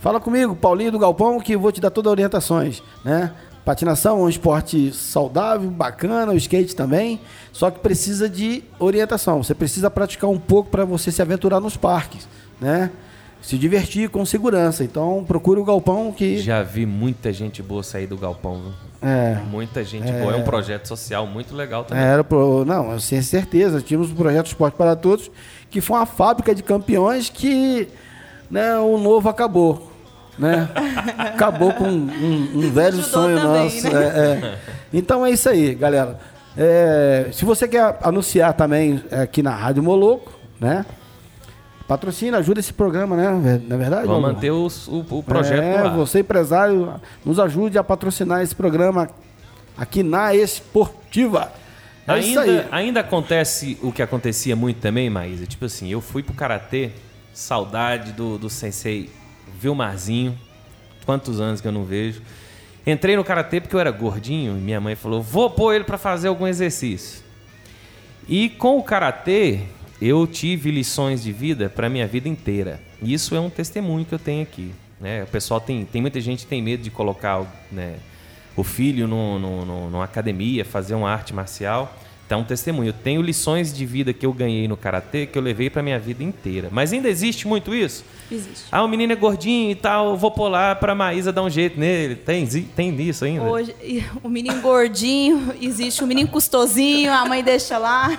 [0.01, 3.33] Fala comigo, Paulinho do Galpão, que eu vou te dar todas as orientações, né?
[3.67, 7.21] Patinação é um esporte saudável, bacana, o skate também,
[7.53, 9.43] só que precisa de orientação.
[9.43, 12.29] Você precisa praticar um pouco para você se aventurar nos parques,
[12.61, 12.93] né?
[13.43, 14.85] Se divertir com segurança.
[14.85, 18.73] Então, procure o Galpão que Já vi muita gente boa sair do galpão, viu?
[19.03, 20.33] é, Muita gente boa.
[20.35, 22.05] É um projeto social muito legal também.
[22.05, 23.83] Era pro, não, eu tenho certeza.
[23.83, 25.29] Tínhamos o projeto Esporte para Todos,
[25.69, 27.89] que foi uma fábrica de campeões que
[28.49, 29.91] né, o novo acabou.
[30.39, 30.69] Né?
[31.19, 33.91] Acabou com um, um velho Ajudou sonho também, nosso.
[33.91, 34.03] né?
[34.05, 34.59] é, é.
[34.93, 36.19] Então é isso aí, galera.
[36.57, 40.85] É, se você quer anunciar também aqui na Rádio Moloco, né?
[41.89, 43.61] Patrocina, ajuda esse programa, né?
[43.67, 44.07] Não é verdade?
[44.09, 45.91] Vamos manter os- o, o projeto é, lá.
[45.91, 49.09] você empresário, nos ajude a patrocinar esse programa
[49.79, 51.53] aqui na Esportiva.
[52.09, 52.51] É isso aí.
[52.51, 55.47] Ainda, ainda acontece o que acontecia muito também, Maísa.
[55.47, 56.91] Tipo assim, eu fui pro Karatê,
[57.33, 59.11] saudade do, do sensei
[59.61, 60.37] Vilmarzinho.
[61.05, 62.21] Quantos anos que eu não vejo.
[62.87, 65.99] Entrei no Karatê porque eu era gordinho e minha mãe falou, vou pôr ele para
[65.99, 67.23] fazer algum exercício.
[68.29, 69.61] E com o Karatê,
[70.01, 72.81] eu tive lições de vida para minha vida inteira.
[73.03, 74.73] Isso é um testemunho que eu tenho aqui.
[75.01, 75.23] Né?
[75.25, 77.97] O pessoal tem, tem muita gente que tem medo de colocar né,
[78.57, 81.95] o filho no, no, no- numa academia, fazer uma arte marcial.
[82.27, 82.89] Então, é um testemunho.
[82.89, 85.99] Eu tenho lições de vida que eu ganhei no Karatê que eu levei para minha
[85.99, 86.69] vida inteira.
[86.73, 88.05] Mas ainda existe muito isso?
[88.31, 88.65] Existe.
[88.73, 91.79] Ah, o menino é gordinho e tal, eu vou pular pra Maísa dar um jeito
[91.79, 92.17] nele.
[92.17, 93.45] Tem, tem isso ainda?
[93.45, 93.73] Hoje,
[94.25, 98.19] o menino gordinho, existe o menino custosinho, a mãe deixa lá.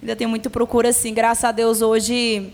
[0.00, 1.14] Ainda tem muito procura, assim.
[1.14, 2.52] Graças a Deus, hoje,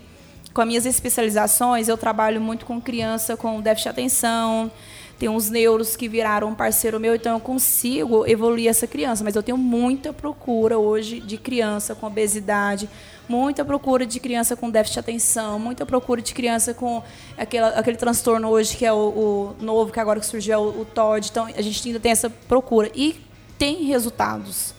[0.53, 4.71] com as minhas especializações, eu trabalho muito com criança com déficit de atenção.
[5.17, 9.23] Tem uns neuros que viraram um parceiro meu, então eu consigo evoluir essa criança.
[9.23, 12.89] Mas eu tenho muita procura hoje de criança com obesidade,
[13.27, 17.01] muita procura de criança com déficit de atenção, muita procura de criança com
[17.37, 20.81] aquela, aquele transtorno hoje que é o, o novo, que agora que surgiu, é o,
[20.81, 21.29] o TOD.
[21.29, 22.91] Então, a gente ainda tem essa procura.
[22.93, 23.15] E
[23.57, 24.73] tem resultados,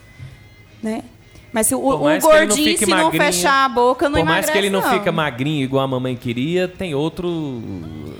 [0.82, 1.02] né?
[1.52, 4.46] Mas se o, o não gordinho, se não magrinho, fechar a boca, não Por mais
[4.46, 4.90] emagrece, que ele não, não.
[4.90, 7.62] fica magrinho igual a mamãe queria, tem outro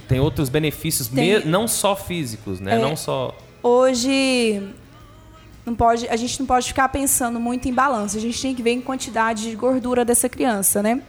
[0.09, 2.77] tem outros benefícios, Tem- me- não só físicos, né?
[2.77, 2.79] É.
[2.79, 4.63] Não só Hoje,
[5.67, 8.17] não pode, a gente não pode ficar pensando muito em balanço.
[8.17, 11.03] A gente tem que ver em quantidade de gordura dessa criança, né?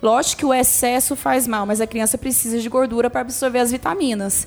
[0.00, 3.72] Lógico que o excesso faz mal, mas a criança precisa de gordura para absorver as
[3.72, 4.46] vitaminas.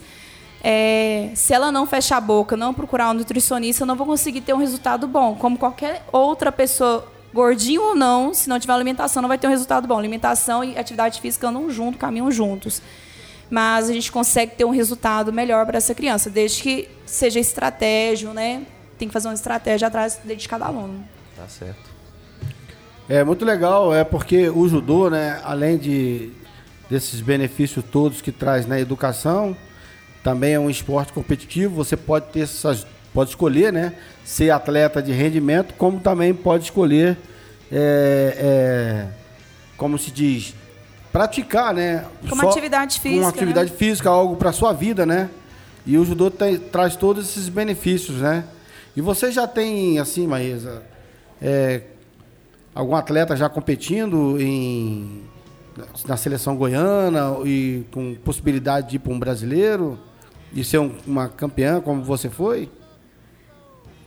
[0.63, 4.41] É, se ela não fechar a boca, não procurar um nutricionista, eu não vou conseguir
[4.41, 5.35] ter um resultado bom.
[5.35, 9.49] Como qualquer outra pessoa, gordinho ou não, se não tiver alimentação, não vai ter um
[9.49, 9.97] resultado bom.
[9.97, 12.81] Alimentação e atividade física andam junto, caminham juntos.
[13.49, 18.31] Mas a gente consegue ter um resultado melhor para essa criança, desde que seja estratégia,
[18.33, 18.63] né?
[18.97, 21.03] Tem que fazer uma estratégia atrás de cada aluno.
[21.35, 21.91] tá certo.
[23.09, 26.31] É muito legal, é porque o judô, né, além de
[26.89, 29.57] desses benefícios todos que traz na educação,
[30.23, 31.75] também é um esporte competitivo.
[31.75, 33.93] Você pode ter essas, pode escolher, né,
[34.23, 37.17] ser atleta de rendimento, como também pode escolher,
[37.71, 39.07] é, é,
[39.77, 40.53] como se diz,
[41.11, 45.29] praticar, né, Como atividade física, uma atividade física, algo para sua vida, né?
[45.85, 48.43] E o judô tem- traz todos esses benefícios, né?
[48.95, 50.83] E você já tem, assim, Maísa,
[51.41, 51.81] é,
[52.75, 55.23] algum atleta já competindo em,
[56.07, 59.97] na seleção goiana e com possibilidade de ir para um brasileiro
[60.53, 62.69] e ser um- uma campeã como você foi?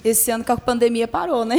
[0.05, 1.57] Esse ano que a pandemia parou, né?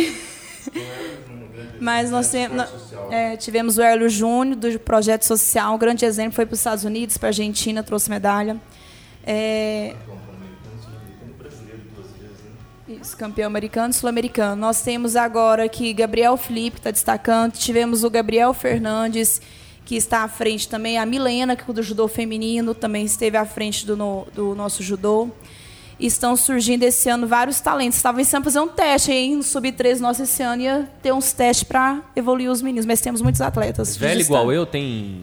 [1.80, 2.64] Mas nós temos-
[3.12, 6.84] é, tivemos o Hélio Júnior, do Projeto Social, um grande exemplo, foi para os Estados
[6.84, 8.60] Unidos, para a Argentina, trouxe medalha.
[9.26, 9.96] É,
[12.88, 14.56] Isso, campeão americano e sul-americano.
[14.62, 17.54] Nós temos agora aqui Gabriel Felipe, que está destacando.
[17.54, 19.42] Tivemos o Gabriel Fernandes,
[19.86, 20.98] que está à frente também.
[20.98, 24.82] A Milena, que é do judô feminino, também esteve à frente do, no- do nosso
[24.84, 25.30] judô.
[25.98, 27.98] Estão surgindo esse ano vários talentos.
[27.98, 29.36] Estava pensando em fazer um teste hein?
[29.38, 30.62] no Sub-13 nosso esse ano.
[30.64, 32.86] Ia ter uns testes para evoluir os meninos.
[32.86, 33.96] Mas temos muitos atletas.
[33.96, 35.22] Velho igual eu tem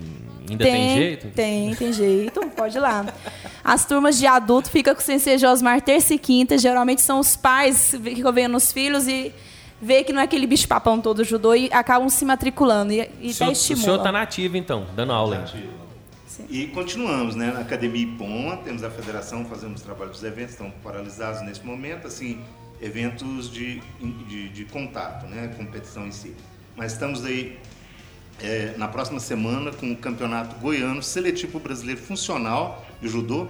[0.48, 1.26] Ainda tem, jeito?
[1.34, 2.40] Tem, tem jeito.
[2.56, 3.04] Pode ir lá.
[3.62, 6.56] As turmas de adulto ficam com o Sensei Josmar terça e quinta.
[6.56, 9.30] Geralmente são os pais que ficam vendo os filhos e
[9.82, 12.92] vê que não é aquele bicho papão todo judô e acabam se matriculando.
[12.92, 15.44] E, e o senhor, até o senhor está nativo, então, dando aula.
[15.54, 15.70] hein?
[16.48, 17.52] E continuamos, né?
[17.52, 22.40] Na Academia IPOM, temos a federação, fazemos trabalho dos eventos, estão paralisados nesse momento, assim,
[22.80, 23.80] eventos de,
[24.28, 25.52] de, de contato, né?
[25.56, 26.34] Competição em si.
[26.76, 27.58] Mas estamos aí
[28.40, 33.48] é, na próxima semana com o Campeonato Goiano Seletivo Brasileiro Funcional de Judô.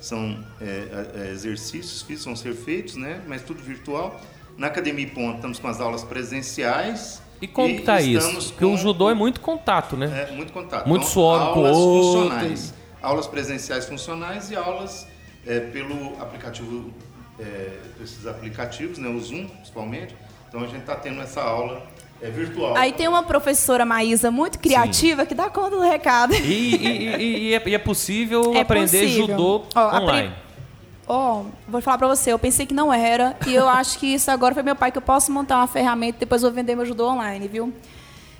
[0.00, 3.22] São é, é, exercícios que vão ser feitos, né?
[3.26, 4.20] Mas tudo virtual.
[4.56, 7.22] Na Academia IPOM estamos com as aulas presenciais.
[7.40, 8.50] E como que tá isso?
[8.50, 10.28] Porque o com- judô é muito contato, né?
[10.30, 10.86] é, muito contato.
[10.88, 12.20] Muito suor um com o outro.
[12.30, 12.74] funcionais.
[13.02, 15.08] Aulas presenciais funcionais e aulas
[15.44, 16.92] é, pelo aplicativo,
[17.40, 20.14] é, esses aplicativos, né, o Zoom, principalmente.
[20.48, 21.82] Então a gente está tendo essa aula
[22.22, 22.76] é, virtual.
[22.76, 26.34] Aí tem uma professora Maísa muito criativa que dá conta do recado.
[26.34, 29.26] E, e- e- e é, e é possível É aprender possível.
[29.26, 30.32] judô Ó, a online.
[31.06, 34.30] Ó, vou falar pra você, eu pensei que não era, e eu acho que isso
[34.30, 36.86] agora foi meu pai, que eu posso montar uma ferramenta, depois eu vou vender meu
[36.86, 37.72] judô online, viu?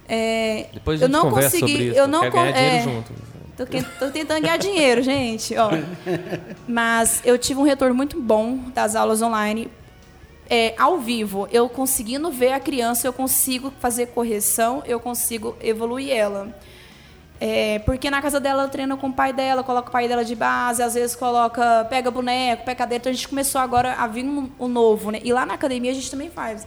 [0.08, 1.98] É, Depois a eu gente não conversa consegui, sobre isso.
[1.98, 3.12] eu não ganhar dinheiro é, junto.
[3.56, 3.66] Tô,
[4.06, 5.54] tô tentando ganhar dinheiro, gente.
[5.56, 5.70] Ó.
[6.66, 9.68] Mas eu tive um retorno muito bom das aulas online.
[10.50, 16.10] É, ao vivo, eu conseguindo ver a criança, eu consigo fazer correção, eu consigo evoluir
[16.10, 16.54] ela.
[17.44, 20.24] É, porque na casa dela eu treino com o pai dela, coloco o pai dela
[20.24, 23.00] de base, às vezes coloca, pega boneco, pega cadeira.
[23.02, 25.18] Então a gente começou agora a vir um, um novo, né?
[25.24, 26.64] E lá na academia a gente também faz.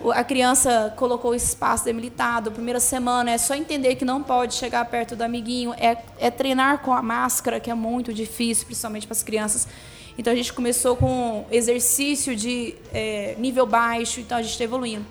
[0.00, 4.54] O- A criança colocou o espaço demilitado, primeira semana, é só entender que não pode
[4.54, 9.06] chegar perto do amiguinho, é, é treinar com a máscara, que é muito difícil, principalmente
[9.06, 9.68] para as crianças.
[10.16, 15.04] Então a gente começou com exercício de é, nível baixo, então a gente está evoluindo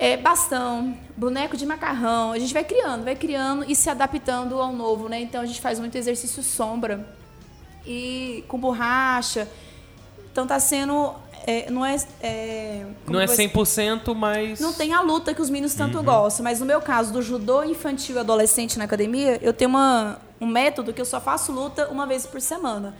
[0.00, 2.32] é, bastão, boneco de macarrão.
[2.32, 5.20] A gente vai criando, vai criando e se adaptando ao novo, né?
[5.20, 7.06] Então a gente faz muito exercício sombra
[7.86, 9.46] e com borracha.
[10.32, 11.14] Então tá sendo.
[11.46, 11.96] é, não é.
[12.22, 14.58] é, Não é que eu 100%, mas...
[14.58, 16.04] não tem a luta que os meninos tanto Uhum.
[16.04, 20.18] gostam, mas no meu caso, do judô infantil e adolescente na academia, eu tenho uma,
[20.40, 22.94] um método que eu só faço luta uma vez por semana.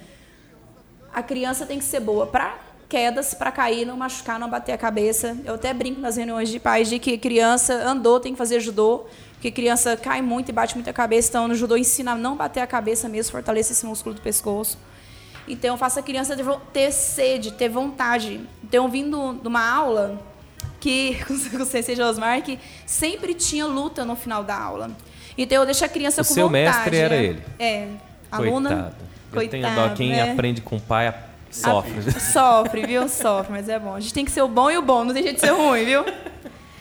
[1.14, 2.59] A criança tem que ser boa para
[2.91, 5.36] quedas, para cair, não machucar, não bater a cabeça.
[5.45, 9.07] Eu até brinco nas reuniões de pais de que criança andou, tem que fazer judô,
[9.34, 12.36] porque criança cai muito e bate muito a cabeça, então no judô ensina a não
[12.36, 14.76] bater a cabeça mesmo, fortalece esse músculo do pescoço.
[15.49, 16.36] Então eu faço a criança
[16.72, 18.41] ter sede, ter vontade.
[18.62, 20.20] Então eu vim do- de uma aula
[20.80, 24.91] que com o Sensei Josmar que sempre tinha luta no final da aula.
[25.38, 26.64] Então eu deixo a criança O com seu vontade.
[26.66, 27.24] mestre era né?
[27.24, 27.43] ele.
[27.59, 27.88] É.
[28.30, 28.95] Aluna.
[29.32, 29.57] Coitado.
[29.62, 29.95] Eu tenho dó.
[29.95, 30.32] Quem né?
[30.32, 31.07] aprende com o pai
[31.51, 31.92] sofre.
[32.16, 33.09] A- sofre, viu?
[33.09, 33.94] Sofre, mas é bom.
[33.94, 35.53] A gente tem que ser o bom e o bom, não tem jeito de ser
[35.53, 36.05] ruim, viu?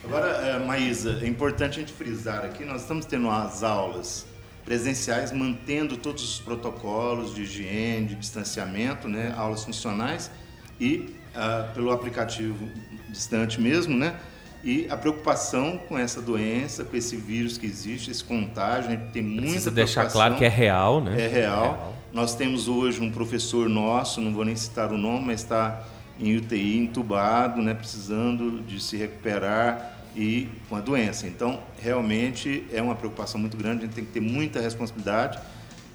[0.03, 4.25] Agora, eh, Maísa, é importante a gente frisar aqui, nós estamos tendo as aulas
[4.65, 10.29] presenciais, mantendo todos os protocolos de higiene, de distanciamento, né, aulas funcionais,
[10.79, 12.67] e ah, pelo aplicativo
[13.09, 14.15] distante mesmo, né,
[14.63, 19.11] e a preocupação com essa doença, com esse vírus que existe, esse contágio, a gente
[19.11, 21.19] tem muita Precisa deixar claro que é real, né?
[21.19, 21.93] É real.
[22.11, 25.83] Nós temos hoje um professor nosso, não vou nem citar o nome, mas está
[26.19, 31.27] em UTI, entubado, né, precisando de se recuperar e com a doença.
[31.27, 35.39] Então, realmente é uma preocupação muito grande, a gente tem que ter muita responsabilidade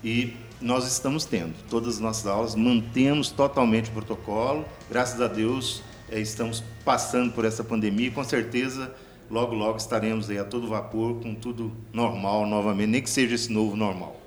[0.05, 1.53] e nós estamos tendo.
[1.69, 4.65] Todas as nossas aulas mantemos totalmente o protocolo.
[4.89, 8.95] Graças a Deus, eh, estamos passando por essa pandemia e com certeza
[9.31, 13.53] logo logo estaremos aí a todo vapor com tudo normal novamente, nem que seja esse
[13.53, 14.21] novo normal.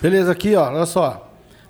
[0.00, 1.25] Beleza, aqui, ó, olha só.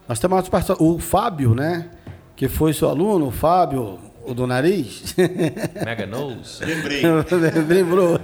[0.09, 0.77] Nós temos uma participação.
[0.87, 1.91] O Fábio, né?
[2.35, 5.15] Que foi seu aluno, o Fábio, o do nariz.
[5.85, 6.65] Mega Nose.
[6.65, 7.03] Lembrei.
[7.67, 8.21] Lembrou?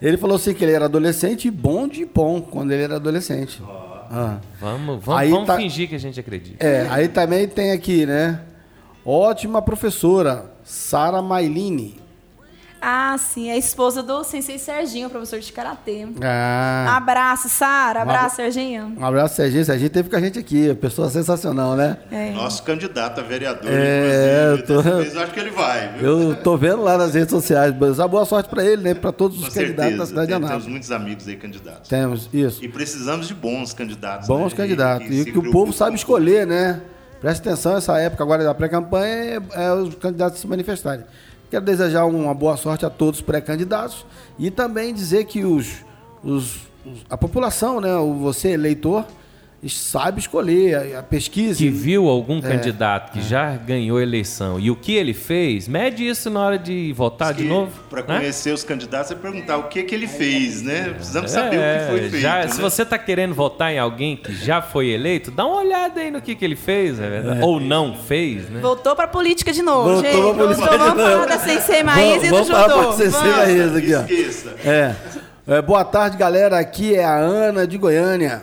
[0.00, 3.62] Ele falou assim que ele era adolescente e bom de bom quando ele era adolescente.
[4.10, 4.38] Ah.
[4.60, 6.64] Vamos, vamos, Aí vamos tá- fingir que a gente acredita.
[6.64, 8.40] É, aí também tem aqui, né?
[9.04, 12.00] Ótima professora, Sara Mailine.
[12.80, 16.06] Ah, sim, é a esposa do Sensei Serginho, professor de Karatê.
[16.22, 18.02] Ah, Abraço, Sara.
[18.02, 18.94] Abraço, Serginho.
[18.96, 19.64] um abraço, Serginho.
[19.64, 21.96] Serginho teve com a gente aqui, pessoa sensacional, né?
[22.10, 22.30] É.
[22.30, 26.20] Nosso candidato a vereador, É, eu tô- vez acho que ele vai, viu?
[26.30, 27.74] Eu tô vendo lá nas redes sociais.
[27.78, 28.94] Mas boa sorte pra ele, né?
[28.94, 30.06] Pra todos Com os candidatos da certeza.
[30.06, 30.70] cidade de Tem- temos Anápolis.
[30.70, 31.88] muitos amigos aí candidatos.
[31.88, 32.64] Temos, isso.
[32.64, 34.28] E precisamos de bons candidatos.
[34.28, 34.56] Bons né?
[34.56, 35.08] candidatos.
[35.10, 36.80] E, se que o povo sabe escolher, né?
[37.20, 41.04] Presta atenção, essa época agora da pré-campanha é, é os candidatos se manifestarem.
[41.50, 44.04] Quero desejar uma boa sorte a todos os pré-candidatos
[44.38, 45.76] e também dizer que os,
[46.22, 46.68] os-
[47.08, 47.90] a população, né,
[48.20, 49.04] você eleitor,
[49.66, 51.58] sabe escolher, a, a pesquisa.
[51.58, 56.06] Que viu algum candidato que já ganhou a eleição e o que ele fez, mede
[56.06, 57.72] isso na hora de votar de novo.
[57.90, 58.18] Para né?
[58.18, 60.90] conhecer os candidatos é perguntar o que, que ele fez, né?
[60.94, 62.18] Precisamos saber o É, que foi feito.
[62.18, 62.48] já- né?
[62.48, 66.10] Se você está querendo votar em alguém que já foi eleito, dá uma olhada aí
[66.10, 67.40] no que, que ele fez, é verdade?
[67.42, 68.60] ou não fez, né?
[68.60, 70.12] Voltou pra política de novo, Voltou gente.
[70.22, 71.12] pra política Voltou, de vamos novo.
[71.14, 73.30] falar da Sensei Maísa e do vamos falar pra Sensei.
[73.32, 74.00] Maísa aqui, ó.
[74.02, 74.54] Esqueça.
[74.64, 74.94] É.
[75.48, 76.58] É, Boa tarde, galera.
[76.58, 78.42] Aqui é a Ana de Goiânia.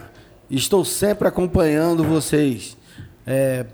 [0.50, 2.78] Estou sempre acompanhando vocês.
[3.26, 3.66] É,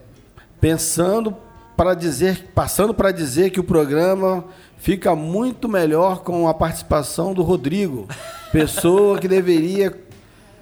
[0.60, 1.36] pensando
[1.76, 4.46] para dizer, passando para dizer que o programa
[4.78, 8.08] fica muito melhor com a participação do Rodrigo,
[8.52, 9.94] pessoa que deveria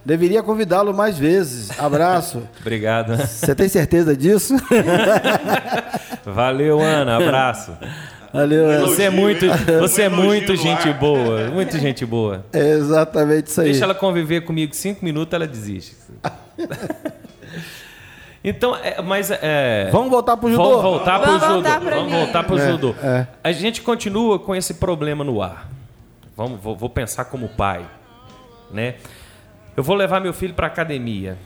[0.06, 1.78] deveria convidá-lo mais vezes.
[1.80, 2.42] Abraço.
[2.62, 3.16] Obrigado.
[3.18, 4.56] Você tem certeza disso?
[6.26, 7.18] Valeu, Ana.
[7.18, 7.78] Abraço.
[8.34, 8.88] Valeu.
[8.88, 9.46] Você é muito,
[9.80, 12.46] você é Um muito gente boa, muito gente boa.
[12.54, 13.70] É exatamente isso aí.
[13.72, 15.96] Deixa ela conviver comigo cinco minutos, ela desiste.
[18.42, 20.64] Então, é, mas é, Vamos voltar pro judô?
[20.64, 21.54] Vamos voltar pro Vamos judô.
[21.56, 22.18] voltar Vamos mim.
[22.20, 22.96] voltar pro É, judô.
[23.04, 23.28] é.
[23.44, 25.68] A gente continua com esse problema no ar.
[26.38, 27.86] Vamos, vou, vou pensar como pai,
[28.72, 28.96] né?
[29.76, 31.38] Eu vou levar meu filho para academia.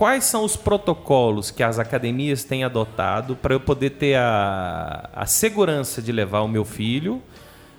[0.00, 5.26] Quais são os protocolos que as academias têm adotado para eu poder ter a, a
[5.26, 7.22] segurança de levar o meu filho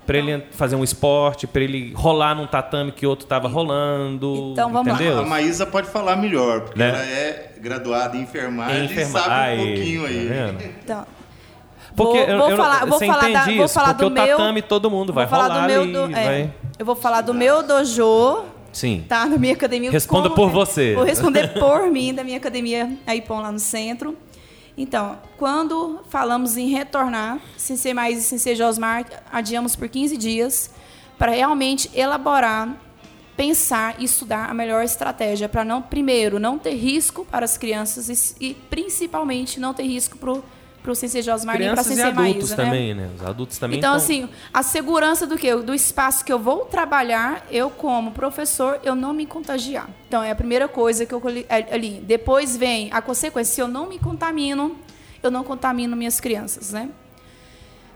[0.05, 4.69] para ele fazer um esporte, para ele rolar num tatame que outro estava rolando, Então,
[4.71, 4.93] vamos lá.
[4.93, 5.19] entendeu?
[5.19, 6.89] A Maísa pode falar melhor, porque Né?
[6.89, 10.29] ela é graduada em enfermagem Em e sabe um pouquinho aí.
[10.29, 10.65] tá?
[10.83, 11.05] Então,
[11.95, 13.73] Porque vou, eu, vou eu, falar, vou você falar da, entende vou isso?
[13.73, 16.15] falar Porque do o meu, tatame todo mundo vai falar rolar do meu, ali, do-
[16.17, 16.53] é, vai...
[16.77, 18.43] Eu vou falar do meu dojo,
[18.73, 19.05] Sim.
[19.07, 19.25] tá?
[19.25, 19.91] Da minha academia.
[19.91, 20.93] Responda como- por você.
[20.95, 24.17] Vou responder por mim, da minha academia Aipom lá no centro.
[24.77, 30.71] Então, quando falamos em retornar, Sensei Mais e Sensei Josmar, adiamos por 15 dias
[31.17, 32.75] para realmente elaborar,
[33.35, 38.35] pensar e estudar a melhor estratégia para não, primeiro, não ter risco para as crianças
[38.39, 40.43] e, e principalmente não ter risco para o
[40.95, 42.63] Sensei Josmar nem para a Crianças e Sensei adultos Maísa, né?
[42.63, 43.09] também, né?
[43.15, 45.55] Os adultos também Então, tão- assim, a segurança do que?
[45.55, 49.89] Do espaço que eu vou trabalhar, eu, como professor, eu não me contagiar.
[50.07, 52.01] Então, é a primeira coisa que eu é, ali.
[52.05, 53.53] Depois vem a consequência.
[53.53, 54.75] Se eu não me contamino,
[55.23, 56.89] eu não contamino minhas crianças, né?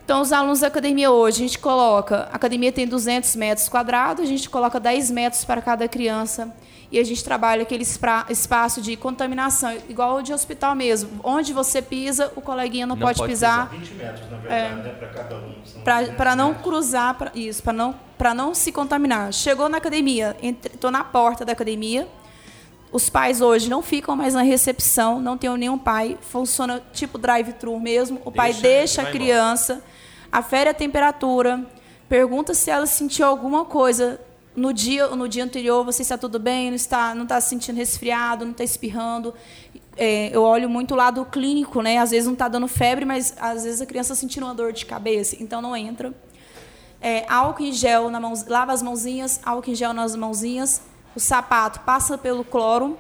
[0.03, 2.29] Então, os alunos da academia hoje, a gente coloca...
[2.31, 6.53] A academia tem 200 metros quadrados, a gente coloca 10 metros para cada criança.
[6.91, 7.83] E a gente trabalha aquele
[8.29, 11.19] espaço de contaminação, igual o de hospital mesmo.
[11.23, 13.69] Onde você pisa, o coleguinha não, Não pode, pode pisar.
[13.69, 14.89] 20 metros, na verdade, né?
[14.99, 16.15] Para cada um.
[16.15, 19.33] Para não cruzar pra, isso para não para não se contaminar.
[19.33, 22.07] Chegou na academia estou na porta da academia.
[22.91, 26.17] Os pais hoje não ficam mais na recepção não tenho nenhum pai.
[26.21, 28.21] Funciona tipo drive-thru mesmo.
[28.23, 29.83] O pai Deixa, deixa a criança
[30.35, 31.65] afere a temperatura
[32.09, 34.19] pergunta se ela sentiu alguma coisa
[34.55, 36.69] no dia no dia anterior você está tudo bem?
[36.69, 38.45] Não está não está se sentindo resfriado?
[38.45, 39.33] Não está espirrando?
[39.97, 41.97] É, eu olho muito o lado clínico né?
[41.97, 44.71] Às vezes não está dando febre mas às vezes a criança está sentindo uma dor
[44.71, 46.13] de cabeça então não entra.
[47.01, 50.81] É, álcool em gel na mão, lava as mãozinhas, álcool em gel nas mãozinhas,
[51.15, 52.97] o sapato passa pelo cloro,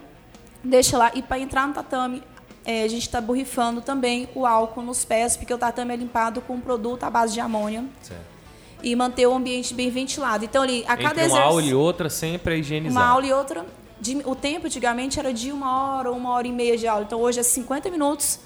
[0.63, 1.11] deixa lá.
[1.15, 2.21] E para entrar no tatame,
[2.63, 6.39] é, a gente está borrifando também o álcool nos pés, porque o tatame é limpado
[6.41, 7.83] com um produto à base de amônia.
[8.83, 10.45] E manter o ambiente bem ventilado.
[10.45, 11.43] Então, ali, a cada Entre uma exercício.
[11.43, 13.01] aula e outra, sempre é higienizar.
[13.03, 13.65] Uma aula e outra.
[13.99, 17.03] de- o tempo antigamente era de uma hora ou uma hora e meia de aula.
[17.03, 18.39] Então hoje é 50 minutos.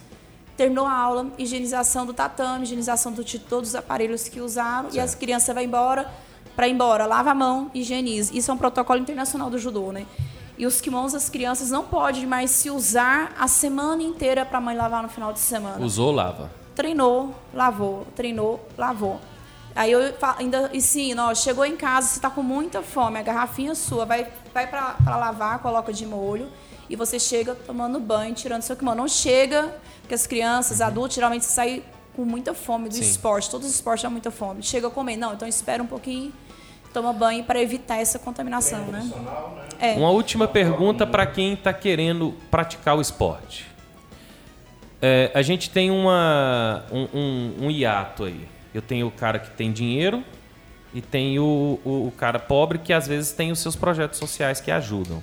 [0.56, 4.90] Terminou a aula, higienização do tatame, higienização do- de todos os aparelhos que usaram.
[4.94, 6.10] E as crianças vão embora.
[6.56, 8.38] Para ir embora, lava a mão, higienize.
[8.38, 10.06] Isso é um protocolo internacional do judô, né?
[10.58, 14.62] E os kimonos das crianças não podem mais se usar a semana inteira para a
[14.62, 16.52] mãe lavar no final de semana Usou, lava.
[16.76, 19.20] treinou, lavou, treinou, lavou.
[19.80, 23.74] Aí eu ainda ensino, ó, chegou em casa, você está com muita fome, a garrafinha
[23.74, 26.50] sua, vai, vai para lavar, coloca de molho,
[26.90, 28.98] e você chega tomando banho, tirando seu kimono.
[28.98, 31.82] Não chega, porque as crianças, adultos, geralmente saem
[32.14, 33.04] com muita fome do Sim.
[33.04, 34.62] esporte, todos os esportes dão muita fome.
[34.62, 36.34] Chega a comer, não, então espera um pouquinho,
[36.94, 39.10] toma banho para evitar essa contaminação, né?
[39.80, 39.94] É.
[39.94, 43.66] Uma última pergunta para quem está querendo praticar o esporte.
[45.02, 48.59] É, a gente tem uma, um, um, um hiato aí.
[48.74, 50.24] Eu tenho o cara que tem dinheiro
[50.94, 54.60] e tem o, o, o cara pobre que às vezes tem os seus projetos sociais
[54.60, 55.22] que ajudam.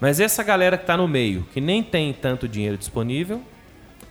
[0.00, 3.42] Mas essa galera que está no meio, que nem tem tanto dinheiro disponível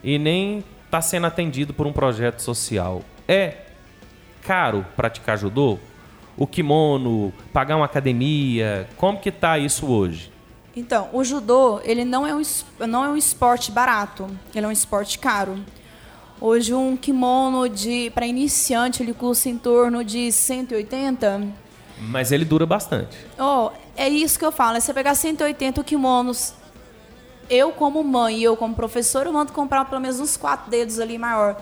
[0.03, 3.57] e nem está sendo atendido por um projeto social, é
[4.43, 5.79] caro praticar judô?
[6.37, 10.31] O kimono, pagar uma academia, como que tá isso hoje?
[10.75, 12.41] Então, o judô, ele não é um,
[12.87, 15.59] não é um esporte barato, ele é um esporte caro.
[16.41, 21.47] Hoje um kimono de para iniciante ele custa em torno de 180.
[21.99, 23.17] Mas ele dura bastante.
[23.37, 26.53] Oh, é isso que eu falo, é você pegar 180 kimonos
[27.49, 30.99] eu como mãe e eu como professora, eu mando comprar pelo menos uns quatro dedos
[30.99, 31.59] ali maior.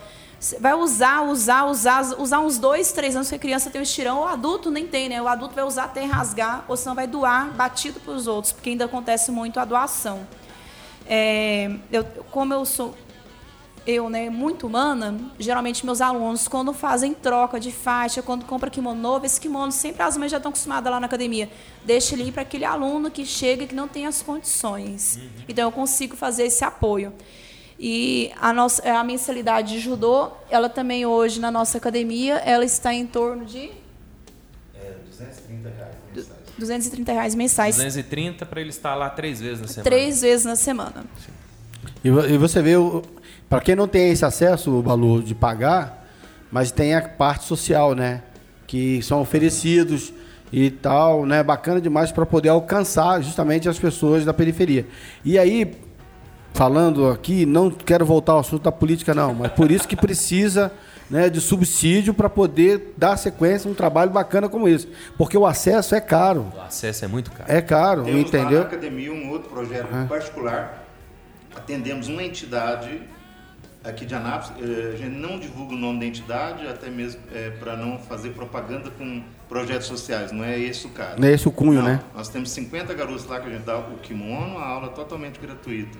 [0.60, 4.20] Vai usar, usar, usar, usar uns dois, três anos que a criança tem o estirão,
[4.20, 5.20] o adulto nem tem, né?
[5.20, 8.70] O adulto vai usar até rasgar, ou senão vai doar batido para os outros, porque
[8.70, 10.26] ainda acontece muito a doação.
[11.06, 12.94] É, eu, como eu sou
[13.86, 19.00] eu, né, muito humana, geralmente meus alunos, quando fazem troca de faixa, quando compra kimono
[19.00, 21.48] novo, esse kimono sempre as mães já estão acostumadas lá na academia.
[21.84, 25.16] Deixa ali para aquele aluno que chega que não tem as condições.
[25.16, 25.28] Uhum.
[25.48, 27.12] Então eu consigo fazer esse apoio.
[27.78, 32.92] E a nossa a mensalidade de judô, ela também hoje na nossa academia, ela está
[32.92, 33.70] em torno de
[34.74, 36.38] é, 230 reais mensais.
[36.58, 37.76] 230 reais mensais.
[37.76, 39.84] 230 para ele estar lá três vezes na semana.
[39.84, 41.04] Três vezes na semana.
[42.02, 42.76] E, e você vê
[43.48, 46.06] para quem não tem esse acesso, o valor de pagar,
[46.50, 48.22] mas tem a parte social, né?
[48.66, 50.12] Que são oferecidos
[50.52, 51.42] e tal, né?
[51.42, 54.86] Bacana demais para poder alcançar justamente as pessoas da periferia.
[55.24, 55.74] E aí,
[56.52, 60.70] falando aqui, não quero voltar ao assunto da política, não, mas por isso que precisa
[61.08, 64.88] né, de subsídio para poder dar sequência a um trabalho bacana como esse.
[65.16, 66.52] Porque o acesso é caro.
[66.54, 67.50] O acesso é muito caro.
[67.50, 68.60] É caro, Temos entendeu?
[68.60, 70.06] Na academia um outro projeto uhum.
[70.06, 70.84] particular.
[71.56, 73.00] Atendemos uma entidade
[73.84, 77.50] aqui de Anápolis, eh, a gente não divulga o nome da entidade, até mesmo é,
[77.50, 81.20] para não fazer propaganda com projetos sociais, não é esse o caso.
[81.20, 82.00] Não é esse o cunho, não, né?
[82.14, 85.98] Nós temos 50 garotos lá que a gente dá o kimono, a aula totalmente gratuita,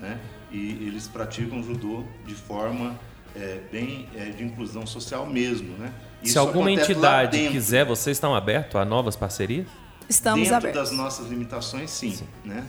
[0.00, 0.18] né?
[0.50, 2.98] E eles praticam judô de forma
[3.36, 5.92] é, bem é, de inclusão social mesmo, né?
[6.22, 9.66] Isso Se alguma entidade quiser, vocês estão abertos a novas parcerias?
[10.08, 10.90] Estamos dentro abertos.
[10.90, 12.26] das nossas limitações, sim, sim.
[12.44, 12.64] né?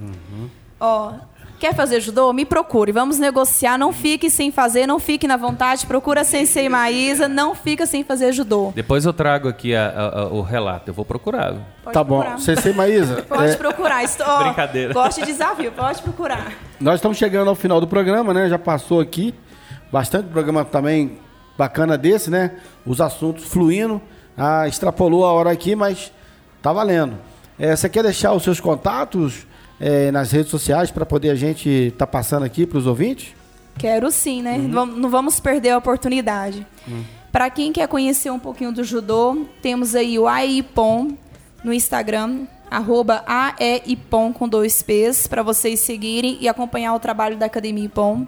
[0.00, 0.48] Uhum.
[0.80, 1.14] Ó,
[1.58, 2.32] Quer fazer judô?
[2.32, 2.92] Me procure.
[2.92, 3.76] Vamos negociar.
[3.76, 5.84] Não fique sem fazer, não fique na vontade.
[5.86, 8.72] Procura Sensei Maísa, não fica sem fazer judô.
[8.74, 10.90] Depois eu trago aqui a, a, a, o relato.
[10.90, 11.54] Eu vou procurar.
[11.82, 12.32] Pode tá procurar.
[12.32, 12.38] bom.
[12.38, 13.22] Sensei Maísa.
[13.28, 13.56] Pode é...
[13.56, 14.04] procurar.
[14.04, 14.38] Estou...
[14.38, 14.94] Brincadeira.
[14.94, 15.72] Gosto de desafio.
[15.72, 16.52] Pode procurar.
[16.78, 18.48] Nós estamos chegando ao final do programa, né?
[18.48, 19.34] Já passou aqui.
[19.90, 21.18] Bastante programa também
[21.56, 22.52] bacana desse, né?
[22.86, 24.00] Os assuntos fluindo.
[24.36, 26.12] Ah, extrapolou a hora aqui, mas
[26.62, 27.18] tá valendo.
[27.58, 29.44] É, você quer deixar os seus contatos?
[29.80, 33.34] É, nas redes sociais para poder a gente estar tá passando aqui para os ouvintes?
[33.78, 34.56] Quero sim, né?
[34.56, 34.86] Uhum.
[34.86, 36.66] Não vamos perder a oportunidade.
[36.86, 37.04] Uhum.
[37.30, 41.16] Para quem quer conhecer um pouquinho do judô, temos aí o AEIPOM
[41.62, 47.46] no Instagram, arroba AEIPOM com dois P's, para vocês seguirem e acompanhar o trabalho da
[47.46, 48.26] Academia IPOM.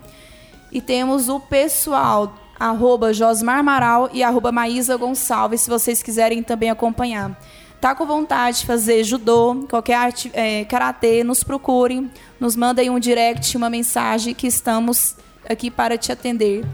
[0.70, 6.70] E temos o pessoal, arroba Josmar Amaral e arroba Maísa Gonçalves, se vocês quiserem também
[6.70, 7.36] acompanhar
[7.81, 12.98] tá com vontade de fazer judô, qualquer arte, é, karatê, nos procure, nos mandem um
[12.98, 15.16] direct, uma mensagem que estamos
[15.48, 16.65] aqui para te atender.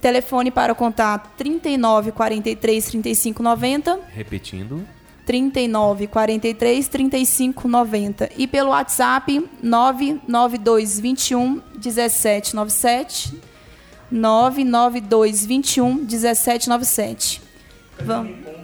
[0.00, 4.00] Telefone para o contato 39 43 35 90.
[4.12, 4.86] Repetindo.
[5.24, 13.40] 39 43 35 90 e pelo WhatsApp 992 21 17 97
[14.10, 17.42] 992 21 17 97.
[18.04, 18.63] Vamos.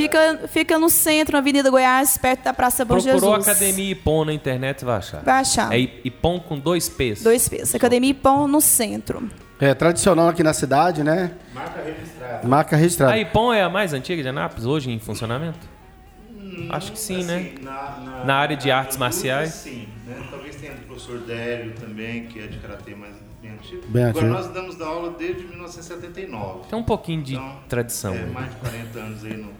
[0.00, 3.30] Fica, fica no centro, na Avenida Goiás, perto da Praça Bom Procurou Jesus.
[3.30, 5.22] Procurou Academia Ipom na internet, vai achar.
[5.22, 5.74] Vai achar.
[5.74, 7.22] É Ipom com dois P's.
[7.22, 7.74] Dois P's.
[7.74, 9.28] Academia Ipom no centro.
[9.60, 11.32] É tradicional aqui na cidade, né?
[11.52, 12.48] Marca registrada.
[12.48, 13.12] Marca registrada.
[13.12, 15.68] A Ipom é a mais antiga de Anápolis, hoje em funcionamento?
[16.30, 17.52] Hum, Acho que sim, assim, né?
[17.60, 19.50] Na, na, na, área de na artes marciais?
[19.52, 20.16] Sim, né?
[20.30, 23.82] Talvez tenha do professor Délio também, que é de karatê mais bem antigo.
[23.88, 24.42] Bem Agora antigo.
[24.42, 26.68] nós damos da aula desde 1979.
[26.70, 28.14] Tem um pouquinho de então, tradição.
[28.14, 29.52] É, mais de 40 anos aí no.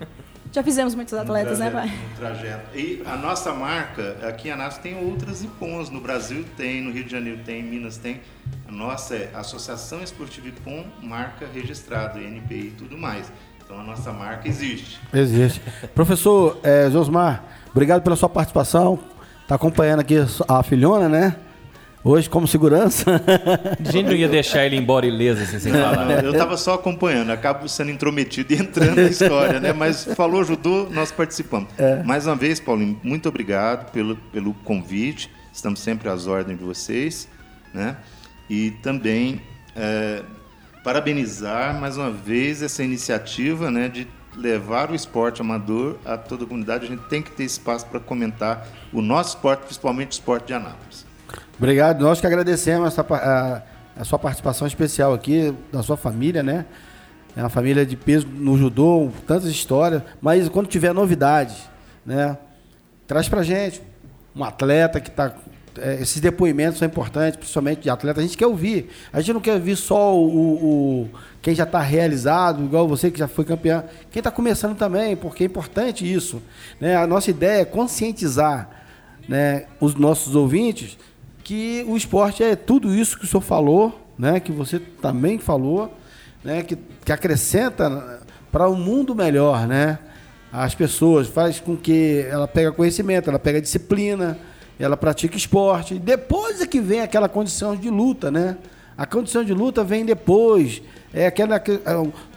[0.52, 1.98] Já fizemos muitos atletas, trajeto, né, pai?
[2.10, 2.76] No trajeto.
[2.76, 5.90] E a nossa marca, aqui em Anápolis tem outras IPONs.
[5.90, 8.20] No Brasil tem, no Rio de Janeiro tem, em Minas tem.
[8.66, 13.30] A nossa é Associação Esportiva IPON, marca registrada, NPI e tudo mais.
[13.64, 14.98] Então a nossa marca existe.
[15.14, 15.60] Existe.
[15.94, 18.98] Professor é, Josmar, obrigado pela sua participação.
[19.42, 20.16] Está acompanhando aqui
[20.48, 21.36] a filhona, né?
[22.02, 23.20] Hoje, como segurança.
[23.78, 26.06] A gente não ia deixar ele embora ileso, assim, sem falar.
[26.06, 29.72] Não, eu estava só acompanhando, acabo sendo intrometido e entrando na história, né?
[29.74, 31.68] Mas falou, ajudou, nós participamos.
[31.76, 32.02] É.
[32.02, 35.30] Mais uma vez, Paulinho, muito obrigado pelo, pelo convite.
[35.52, 37.28] Estamos sempre às ordens de vocês,
[37.74, 37.96] né?
[38.48, 39.42] E também
[39.76, 40.22] é,
[40.82, 43.90] parabenizar mais uma vez essa iniciativa, né?
[43.90, 46.86] De levar o esporte amador a toda a comunidade.
[46.86, 50.54] A gente tem que ter espaço para comentar o nosso esporte, principalmente o esporte de
[50.54, 51.09] Anápolis.
[51.60, 52.00] Obrigado.
[52.00, 53.62] Nós que agradecemos a, a,
[54.00, 56.64] a, sua participação especial aqui, da sua família, né?
[57.36, 60.02] É uma família de peso no judô, tantas histórias.
[60.22, 61.54] Mas quando tiver novidade,
[62.06, 62.38] né?
[63.06, 63.82] Traz pra gente.
[64.34, 65.34] Um atleta que está
[65.78, 68.20] é, esses depoimentos são importantes, principalmente de atleta.
[68.20, 68.88] A gente quer ouvir.
[69.12, 71.10] A gente não quer ouvir só o, o
[71.42, 73.84] quem já está realizado, igual você que já foi campeão.
[74.10, 76.42] Quem está começando também, porque é importante isso.
[76.80, 76.96] Né?
[76.96, 78.70] A nossa ideia é conscientizar
[79.28, 80.96] né, os nossos ouvintes
[81.50, 85.92] que o esporte é tudo isso que o senhor falou, né, que você também falou,
[86.44, 88.22] né, que, que acrescenta
[88.52, 89.98] para um mundo melhor, né?
[90.52, 94.38] As pessoas faz com que ela pega conhecimento, ela pega disciplina,
[94.78, 95.98] ela pratica esporte.
[95.98, 98.56] Depois é que vem aquela condição de luta, né?
[98.96, 100.80] A condição de luta vem depois.
[101.12, 101.62] É aquela é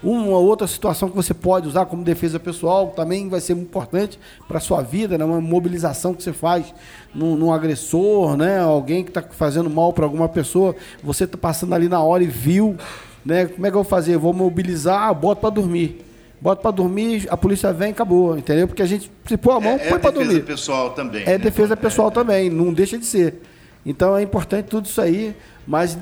[0.02, 4.58] uma outra situação que você pode usar como defesa pessoal, também vai ser importante para
[4.58, 5.24] a sua vida, né?
[5.24, 6.74] uma mobilização que você faz
[7.14, 8.60] num, num agressor, né?
[8.60, 12.28] alguém que está fazendo mal para alguma pessoa, você está passando ali na hora e
[12.28, 12.76] viu,
[13.24, 13.46] né?
[13.46, 14.18] como é que eu vou fazer?
[14.18, 16.04] vou mobilizar, ah, boto para dormir.
[16.42, 18.68] Bota para dormir, a polícia vem e acabou, entendeu?
[18.68, 20.30] Porque a gente, se pôr a mão, é, põe para dormir.
[20.30, 21.24] É defesa pessoal também.
[21.24, 21.38] É né?
[21.38, 23.42] defesa pessoal é, também, não deixa de ser.
[23.86, 25.34] Então é importante tudo isso aí,
[25.66, 25.98] mas,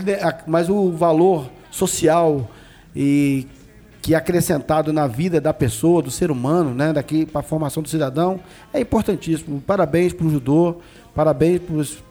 [0.47, 2.49] mas o valor social
[2.95, 3.47] e
[4.01, 7.83] que é acrescentado na vida da pessoa, do ser humano, né, daqui para a formação
[7.83, 8.39] do cidadão,
[8.73, 9.61] é importantíssimo.
[9.61, 10.77] Parabéns para o judô,
[11.13, 11.61] parabéns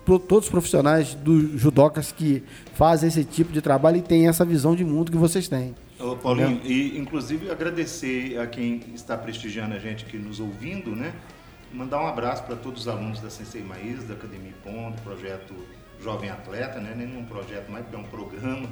[0.04, 2.44] para todos os profissionais do judocas que
[2.74, 5.74] fazem esse tipo de trabalho e têm essa visão de mundo que vocês têm.
[5.98, 11.12] Ô, Paulinho, e inclusive agradecer a quem está prestigiando a gente aqui nos ouvindo, né?
[11.72, 15.54] Mandar um abraço para todos os alunos da Sensei Maísa, da Academia Ponto, do projeto
[16.02, 16.94] Jovem Atleta, né?
[16.96, 18.68] Nem um projeto mais, porque é um programa.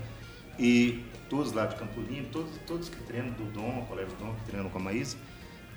[0.59, 4.35] E todos lá de Campo Limpo, todos, todos que treinam do Dom, o Colégio Dom,
[4.35, 5.17] que treinam com a Maísa,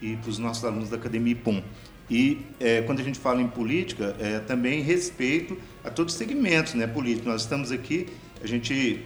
[0.02, 1.62] e para os nossos alunos da Academia IPOM.
[2.10, 6.74] E é, quando a gente fala em política, é, também respeito a todos os segmentos
[6.74, 7.28] né, políticos.
[7.28, 8.08] Nós estamos aqui,
[8.44, 9.06] a gente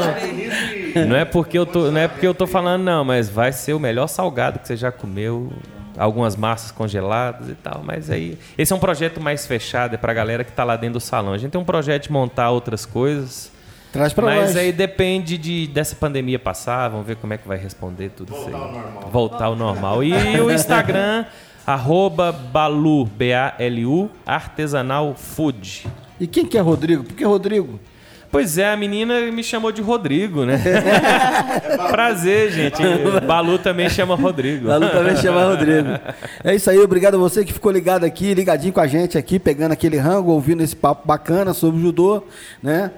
[1.08, 3.74] Não é porque eu tô, não é porque eu tô falando não, mas vai ser
[3.74, 5.52] o melhor salgado que você já comeu
[5.98, 7.82] algumas massas congeladas e tal.
[7.84, 10.76] Mas aí, esse é um projeto mais fechado, é para a galera que está lá
[10.76, 11.34] dentro do salão.
[11.34, 13.52] A gente tem um projeto de montar outras coisas.
[13.92, 14.58] Traz pra Mas nós.
[14.58, 18.50] aí depende de, dessa pandemia passar, vamos ver como é que vai responder tudo Voltar
[18.50, 18.64] isso aí.
[18.64, 19.10] ao normal.
[19.12, 20.04] Voltar ao normal.
[20.04, 21.26] E o Instagram,
[21.68, 25.86] arroba Balu, B-A-L-U, Artesanal Food.
[26.18, 27.04] E quem que é Rodrigo?
[27.04, 27.78] Por que Rodrigo?
[28.32, 30.62] Pois é, a menina me chamou de Rodrigo, né?
[31.92, 32.82] Prazer, gente.
[33.26, 34.68] Balu também chama Rodrigo.
[34.68, 35.90] Balu também chama Rodrigo.
[36.44, 39.38] É isso aí, obrigado a você que ficou ligado aqui, ligadinho com a gente aqui,
[39.38, 42.24] pegando aquele rango, ouvindo esse papo bacana sobre judô,
[42.64, 42.92] né?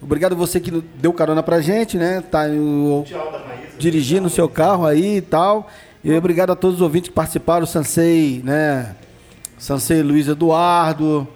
[0.00, 2.22] Obrigado a você que deu carona pra gente, né?
[2.30, 3.04] Tá o,
[3.78, 5.68] dirigindo o seu carro aí e tal.
[6.06, 8.94] E obrigado a todos os ouvintes que participaram, o Sansei, né?
[9.58, 11.26] Sansei Luiz Eduardo,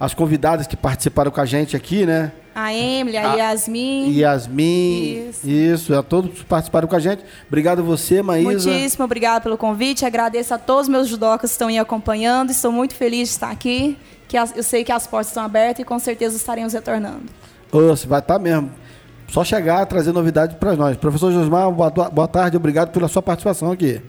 [0.00, 2.32] as convidadas que participaram com a gente aqui, né?
[2.54, 4.10] A Emily, a, Yasmin.
[4.18, 5.28] Yasmin.
[5.28, 5.46] Isso.
[5.46, 5.94] isso.
[5.94, 7.22] A todos que participaram com a gente.
[7.46, 8.70] Obrigado a você, Maísa.
[8.70, 10.06] Muitíssimo obrigado pelo convite.
[10.06, 12.48] Agradeço a todos os meus judocas que estão aí acompanhando.
[12.48, 13.98] Estou muito feliz de estar aqui.
[14.26, 17.24] Que eu sei que as portas estão abertas e com certeza estaremos retornando.
[17.70, 18.70] Você vai estar mesmo.
[19.28, 20.96] Só chegar, trazer novidade para nós.
[20.96, 22.56] Professor Josmar, boa tarde.
[22.56, 24.00] Obrigado pela sua participação aqui.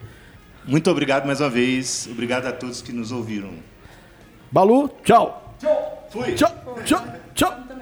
[0.67, 2.07] Muito obrigado mais uma vez.
[2.11, 3.53] Obrigado a todos que nos ouviram.
[4.51, 5.55] Balu, tchau.
[5.59, 6.07] Tchau.
[6.11, 6.33] Fui.
[6.33, 6.49] Tchau,
[6.85, 7.74] tchau, tchau.